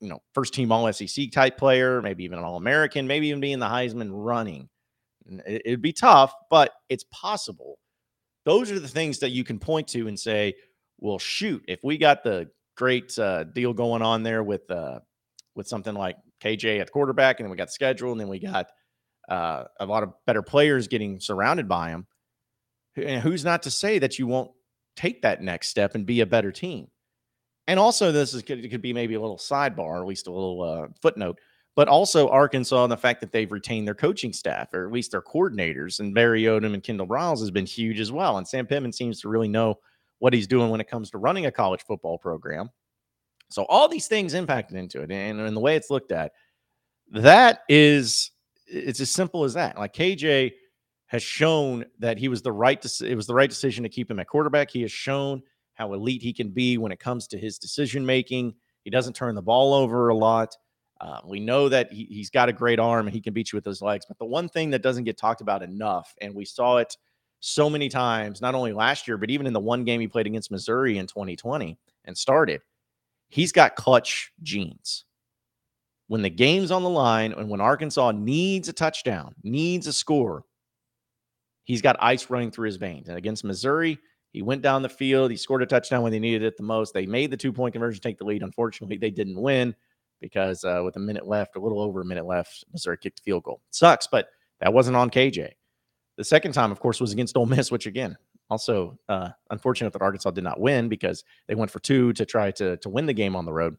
you 0.02 0.10
know 0.10 0.22
first 0.34 0.54
team 0.54 0.72
all 0.72 0.92
SEC 0.92 1.32
type 1.32 1.58
player, 1.58 2.02
maybe 2.02 2.24
even 2.24 2.38
an 2.40 2.46
all 2.46 2.58
American, 2.58 3.08
maybe 3.08 3.28
even 3.28 3.40
be 3.40 3.54
in 3.54 3.60
the 3.60 3.66
Heisman 3.66 4.10
running. 4.12 4.70
It'd 5.48 5.82
be 5.82 5.94
tough, 5.94 6.34
but 6.50 6.72
it's 6.90 7.06
possible. 7.12 7.80
Those 8.44 8.72
are 8.72 8.80
the 8.80 8.88
things 8.88 9.20
that 9.20 9.32
you 9.32 9.44
can 9.44 9.58
point 9.58 9.88
to 9.90 10.08
and 10.08 10.20
say, 10.20 10.54
"Well, 11.00 11.18
shoot, 11.18 11.64
if 11.68 11.80
we 11.84 11.98
got 11.98 12.24
the 12.24 12.50
great 12.76 13.18
uh, 13.18 13.46
deal 13.46 13.74
going 13.74 14.02
on 14.02 14.22
there 14.22 14.44
with 14.44 14.70
uh, 14.70 15.00
with 15.56 15.68
something 15.68 15.96
like 15.96 16.18
KJ 16.42 16.80
at 16.80 16.92
quarterback, 16.92 17.40
and 17.40 17.46
then 17.46 17.52
we 17.52 17.58
got 17.58 17.72
schedule, 17.72 18.12
and 18.12 18.22
then 18.22 18.28
we 18.28 18.40
got 18.40 18.68
uh, 19.30 19.66
a 19.80 19.86
lot 19.86 20.04
of 20.04 20.14
better 20.26 20.42
players 20.42 20.88
getting 20.88 21.20
surrounded 21.20 21.68
by 21.68 21.90
him. 21.90 22.08
And 22.96 23.22
Who's 23.22 23.44
not 23.44 23.64
to 23.64 23.72
say 23.72 24.00
that 24.00 24.20
you 24.20 24.28
won't 24.28 24.52
take 24.96 25.22
that 25.22 25.42
next 25.42 25.68
step 25.68 25.96
and 25.96 26.06
be 26.06 26.22
a 26.22 26.26
better 26.26 26.52
team. 26.52 26.88
And 27.68 27.80
also, 27.80 28.12
this 28.12 28.34
is 28.34 28.44
could, 28.44 28.70
could 28.70 28.82
be 28.82 28.94
maybe 28.94 29.16
a 29.16 29.20
little 29.20 29.38
sidebar, 29.38 29.80
or 29.80 30.02
at 30.02 30.08
least 30.08 30.28
a 30.28 30.32
little 30.32 30.62
uh, 30.62 30.88
footnote, 31.02 31.40
but 31.76 31.88
also 31.88 32.30
Arkansas 32.30 32.84
and 32.84 32.92
the 32.92 32.98
fact 32.98 33.22
that 33.22 33.32
they've 33.32 33.52
retained 33.52 33.88
their 33.88 33.96
coaching 33.96 34.32
staff, 34.32 34.74
or 34.74 34.86
at 34.86 34.94
least 34.94 35.12
their 35.12 35.22
coordinators, 35.22 36.00
and 36.00 36.14
Barry 36.14 36.44
Odom 36.44 36.74
and 36.74 36.84
Kendall 36.84 37.08
Briles 37.08 37.40
has 37.40 37.52
been 37.52 37.66
huge 37.66 38.00
as 38.00 38.12
well. 38.12 38.38
And 38.38 38.48
Sam 38.48 38.68
Pittman 38.68 38.94
seems 38.94 39.20
to 39.22 39.30
really 39.30 39.48
know 39.48 39.80
what 40.20 40.34
he's 40.34 40.48
doing 40.48 40.70
when 40.70 40.80
it 40.80 40.90
comes 40.90 41.10
to 41.12 41.18
running 41.18 41.48
a 41.48 41.52
college 41.52 41.84
football 41.84 42.18
program. 42.18 42.70
So 43.50 43.64
all 43.64 43.88
these 43.88 44.08
things 44.08 44.34
impacted 44.34 44.78
into 44.78 45.02
it, 45.02 45.12
and, 45.12 45.40
and 45.40 45.56
the 45.56 45.62
way 45.62 45.76
it's 45.76 45.90
looked 45.90 46.12
at, 46.12 46.34
that 47.12 47.62
is, 47.68 48.32
it's 48.68 49.00
as 49.00 49.12
simple 49.12 49.44
as 49.44 49.54
that. 49.54 49.78
Like 49.78 49.94
KJ 49.94 50.54
has 51.08 51.24
shown 51.24 51.86
that 52.00 52.18
he 52.18 52.28
was 52.28 52.42
the 52.42 52.52
right 52.52 52.82
to, 52.82 53.08
it 53.08 53.16
was 53.16 53.28
the 53.28 53.34
right 53.34 53.50
decision 53.50 53.84
to 53.84 53.90
keep 53.90 54.10
him 54.10 54.20
at 54.20 54.28
quarterback. 54.28 54.72
He 54.72 54.82
has 54.82 54.92
shown 54.92 55.42
how 55.76 55.94
elite 55.94 56.22
he 56.22 56.34
can 56.34 56.50
be 56.50 56.78
when 56.78 56.92
it 56.92 57.00
comes 57.00 57.28
to 57.28 57.38
his 57.38 57.60
decision 57.60 58.06
making. 58.06 58.56
He 58.84 58.90
doesn't 58.90 59.14
turn 59.14 59.36
the 59.36 59.42
ball 59.42 59.74
over 59.74 60.10
a 60.10 60.16
lot. 60.16 60.56
Uh, 61.02 61.20
we 61.26 61.40
know 61.40 61.68
that 61.70 61.92
he, 61.92 62.06
he's 62.06 62.30
got 62.30 62.50
a 62.50 62.54
great 62.54 62.80
arm 62.80 63.08
and 63.08 63.14
he 63.14 63.22
can 63.22 63.34
beat 63.34 63.52
you 63.52 63.58
with 63.58 63.66
those 63.66 63.82
legs. 63.82 64.06
But 64.08 64.18
the 64.18 64.26
one 64.26 64.48
thing 64.48 64.70
that 64.72 64.82
doesn't 64.82 65.04
get 65.04 65.18
talked 65.18 65.42
about 65.42 65.62
enough, 65.62 66.14
and 66.22 66.34
we 66.34 66.46
saw 66.46 66.78
it 66.78 66.96
so 67.42 67.70
many 67.70 67.90
times, 67.90 68.42
not 68.42 68.56
only 68.56 68.74
last 68.74 69.08
year, 69.08 69.18
but 69.18 69.30
even 69.30 69.46
in 69.46 69.54
the 69.54 69.60
one 69.60 69.84
game 69.84 70.00
he 70.00 70.08
played 70.08 70.26
against 70.26 70.52
Missouri 70.52 70.98
in 70.98 71.06
2020 71.06 71.78
and 72.06 72.18
started, 72.18 72.62
he's 73.30 73.52
got 73.52 73.76
clutch 73.76 74.32
genes. 74.42 75.06
When 76.08 76.22
the 76.22 76.30
game's 76.30 76.72
on 76.72 76.84
the 76.84 76.90
line 76.90 77.34
and 77.34 77.50
when 77.50 77.62
Arkansas 77.62 78.12
needs 78.12 78.70
a 78.70 78.74
touchdown, 78.74 79.34
needs 79.44 79.88
a 79.88 79.94
score, 79.94 80.44
he's 81.64 81.82
got 81.82 81.96
ice 82.00 82.30
running 82.30 82.52
through 82.52 82.68
his 82.68 82.76
veins. 82.78 83.10
And 83.10 83.18
against 83.18 83.44
Missouri, 83.44 83.98
he 84.32 84.42
went 84.42 84.62
down 84.62 84.82
the 84.82 84.90
field. 84.90 85.32
He 85.32 85.38
scored 85.38 85.64
a 85.64 85.66
touchdown 85.66 86.04
when 86.04 86.12
they 86.12 86.20
needed 86.20 86.44
it 86.44 86.58
the 86.58 86.64
most. 86.64 86.94
They 86.94 87.06
made 87.06 87.32
the 87.32 87.38
two 87.38 87.52
point 87.52 87.74
conversion, 87.74 88.02
take 88.02 88.18
the 88.18 88.26
lead. 88.26 88.44
Unfortunately, 88.44 88.98
they 88.98 89.10
didn't 89.10 89.42
win 89.42 89.76
because 90.22 90.64
uh, 90.64 90.82
with 90.84 90.96
a 90.96 91.00
minute 91.00 91.28
left, 91.28 91.56
a 91.56 91.60
little 91.60 91.82
over 91.82 92.02
a 92.02 92.06
minute 92.06 92.26
left, 92.26 92.64
Missouri 92.72 92.98
kicked 92.98 93.20
a 93.20 93.24
field 93.24 93.44
goal. 93.44 93.62
Sucks, 93.72 94.08
but 94.08 94.28
that 94.60 94.74
wasn't 94.74 94.98
on 94.98 95.10
KJ. 95.10 95.52
The 96.18 96.24
second 96.24 96.54
time, 96.54 96.72
of 96.72 96.80
course, 96.80 97.02
was 97.02 97.12
against 97.12 97.36
Ole 97.36 97.46
Miss, 97.46 97.72
which 97.72 97.88
again, 97.88 98.18
also 98.50 98.98
uh, 99.10 99.30
unfortunate 99.50 99.92
that 99.94 100.02
Arkansas 100.02 100.32
did 100.32 100.44
not 100.44 100.60
win 100.60 100.88
because 100.88 101.24
they 101.48 101.56
went 101.56 101.72
for 101.72 101.80
two 101.80 102.14
to 102.14 102.26
try 102.26 102.52
to 102.52 102.78
to 102.78 102.90
win 102.90 103.06
the 103.06 103.14
game 103.14 103.36
on 103.36 103.46
the 103.46 103.54
road. 103.54 103.76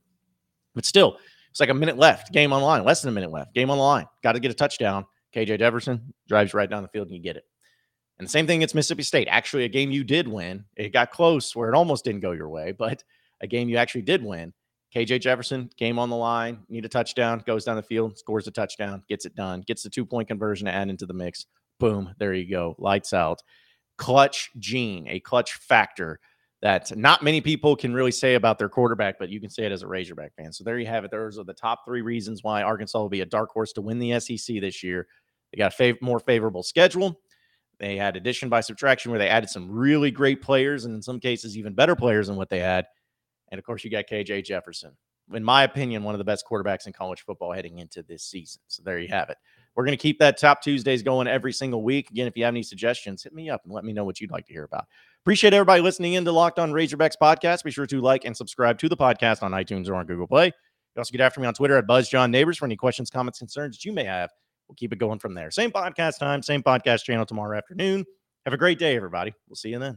But 0.75 0.85
still, 0.85 1.19
it's 1.57 1.61
like 1.63 1.71
a 1.71 1.75
minute 1.75 1.97
left, 1.97 2.35
game 2.35 2.53
on 2.53 2.61
line, 2.61 2.85
less 2.85 3.01
than 3.01 3.09
a 3.09 3.13
minute 3.13 3.33
left, 3.33 3.55
game 3.55 3.71
on 3.71 3.79
line. 3.79 4.05
Got 4.23 4.33
to 4.33 4.41
get 4.41 4.51
a 4.51 4.55
touchdown. 4.55 5.07
KJ 5.35 5.59
Jefferson 5.59 6.13
drives 6.29 6.53
right 6.53 6.69
down 6.69 6.83
the 6.83 6.89
field 6.91 7.07
and 7.07 7.17
you 7.17 7.23
get 7.23 7.39
it. 7.39 7.45
And 8.19 8.29
the 8.29 8.31
same 8.31 8.47
thing 8.47 8.59
against 8.59 8.75
Mississippi 8.75 9.05
State. 9.05 9.27
Actually, 9.31 9.65
a 9.65 9.69
game 9.71 9.91
you 9.91 10.05
did 10.05 10.29
win. 10.29 10.67
It 10.77 10.93
got 10.93 11.13
close 11.13 11.57
where 11.57 11.71
it 11.71 11.75
almost 11.75 12.05
didn't 12.05 12.21
go 12.21 12.33
your 12.33 12.51
way, 12.51 12.73
but 12.79 13.03
a 13.41 13.47
game 13.47 13.71
you 13.71 13.79
actually 13.79 14.03
did 14.03 14.23
win. 14.23 14.53
KJ 14.95 15.23
Jefferson, 15.23 15.71
game 15.79 15.99
on 15.99 16.11
the 16.11 16.17
line, 16.17 16.59
need 16.69 16.85
a 16.85 16.91
touchdown, 16.91 17.43
goes 17.47 17.65
down 17.65 17.77
the 17.77 17.83
field, 17.83 18.19
scores 18.19 18.47
a 18.47 18.51
touchdown, 18.51 19.03
gets 19.09 19.25
it 19.25 19.35
done, 19.35 19.63
gets 19.67 19.83
the 19.83 19.89
two 19.89 20.05
point 20.05 20.29
conversion 20.29 20.67
to 20.67 20.75
add 20.75 20.91
into 20.91 21.07
the 21.07 21.15
mix. 21.15 21.47
Boom, 21.81 22.15
there 22.19 22.35
you 22.35 22.51
go. 22.51 22.75
Lights 22.77 23.15
out. 23.15 23.43
Clutch 23.97 24.51
gene, 24.59 25.09
a 25.09 25.21
clutch 25.21 25.55
factor 25.55 26.21
that 26.63 26.97
not 26.97 27.23
many 27.23 27.41
people 27.41 27.77
can 27.77 27.93
really 27.93 28.11
say 28.11 28.35
about 28.35 28.59
their 28.59 28.69
quarterback, 28.69 29.19
but 29.19 29.29
you 29.29 29.41
can 29.41 29.51
say 29.51 29.65
it 29.65 29.73
as 29.73 29.83
a 29.83 29.87
Razorback 29.87 30.35
fan. 30.35 30.53
So 30.53 30.65
there 30.65 30.79
you 30.79 30.87
have 30.87 31.05
it. 31.05 31.11
Those 31.11 31.39
are 31.39 31.45
the 31.45 31.53
top 31.55 31.85
three 31.85 32.01
reasons 32.01 32.43
why 32.43 32.63
Arkansas 32.63 32.99
will 32.99 33.09
be 33.09 33.21
a 33.21 33.27
dark 33.27 33.51
horse 33.51 33.73
to 33.75 33.83
win 33.83 33.99
the 33.99 34.19
SEC 34.21 34.61
this 34.61 34.83
year. 34.83 35.07
They 35.53 35.59
got 35.59 35.79
a 35.79 35.83
fav- 35.83 36.01
more 36.03 36.19
favorable 36.19 36.63
schedule. 36.63 37.21
They 37.79 37.97
had 37.97 38.17
addition 38.17 38.49
by 38.49 38.63
subtraction 38.63 39.11
where 39.11 39.19
they 39.19 39.29
added 39.29 39.51
some 39.51 39.71
really 39.71 40.11
great 40.11 40.41
players 40.41 40.87
and 40.87 40.95
in 40.95 41.03
some 41.03 41.21
cases 41.21 41.59
even 41.59 41.75
better 41.75 41.95
players 41.95 42.29
than 42.29 42.37
what 42.37 42.49
they 42.49 42.61
had. 42.61 42.87
And 43.51 43.59
of 43.59 43.65
course, 43.65 43.85
you 43.85 43.91
got 43.91 44.07
KJ 44.11 44.45
Jefferson. 44.45 44.97
In 45.35 45.45
my 45.45 45.65
opinion, 45.65 46.05
one 46.05 46.15
of 46.15 46.19
the 46.19 46.25
best 46.25 46.45
quarterbacks 46.51 46.87
in 46.87 46.93
college 46.93 47.23
football 47.23 47.53
heading 47.53 47.79
into 47.79 48.03
this 48.03 48.25
season. 48.25 48.63
So 48.69 48.83
there 48.83 48.99
you 48.99 49.09
have 49.09 49.29
it. 49.29 49.37
We're 49.77 49.85
going 49.85 49.97
to 49.97 50.03
keep 50.03 50.19
that 50.21 50.39
top 50.39 50.63
Tuesdays 50.63 51.03
going 51.03 51.29
every 51.29 51.53
single 51.53 51.83
week. 51.83 52.11
Again, 52.11 52.27
if 52.27 52.37
you 52.37 52.45
have 52.45 52.53
any 52.53 52.63
suggestions, 52.63 53.23
hit 53.23 53.35
me 53.35 53.51
up 53.51 53.61
and 53.65 53.73
let 53.73 53.85
me 53.85 53.93
know 53.93 54.05
what 54.05 54.21
you'd 54.21 54.31
like 54.31 54.47
to 54.47 54.53
hear 54.53 54.65
about. 54.65 54.87
Appreciate 55.23 55.53
everybody 55.53 55.83
listening 55.83 56.15
in 56.15 56.25
to 56.25 56.33
Locked 56.33 56.59
On 56.59 56.73
Razorbacks 56.73 57.15
podcast. 57.21 57.63
Be 57.63 57.71
sure 57.71 57.87
to 57.87 58.01
like 58.01 58.25
and 58.25 58.37
subscribe 58.37 58.79
to 58.79 58.89
the 58.89 58.97
podcast 58.97 59.43
on 59.43 59.53
iTunes 59.53 59.89
or 59.89 59.95
on 59.95 60.07
Google 60.07 60.27
Play. 60.27 60.47
You 60.47 60.53
also 61.01 61.13
get 61.13 61.21
after 61.21 61.41
me 61.41 61.47
on 61.47 61.53
Twitter 61.53 61.77
at 61.77 61.87
BuzzJohnNeighbors 61.87 62.57
for 62.57 62.65
any 62.65 62.77
questions, 62.77 63.11
comments, 63.11 63.39
concerns 63.39 63.77
that 63.77 63.85
you 63.85 63.93
may 63.93 64.05
have. 64.05 64.31
We'll 64.67 64.77
keep 64.77 64.93
it 64.95 64.99
going 64.99 65.19
from 65.19 65.35
there. 65.35 65.51
Same 65.51 65.71
podcast 65.71 66.19
time, 66.19 66.43
same 66.43 66.63
podcast 66.63 67.05
channel 67.05 67.27
tomorrow 67.27 67.57
afternoon. 67.57 68.05
Have 68.47 68.55
a 68.55 68.57
great 68.57 68.79
day, 68.79 68.97
everybody. 68.97 69.35
We'll 69.47 69.57
see 69.57 69.69
you 69.69 69.79
then. 69.79 69.95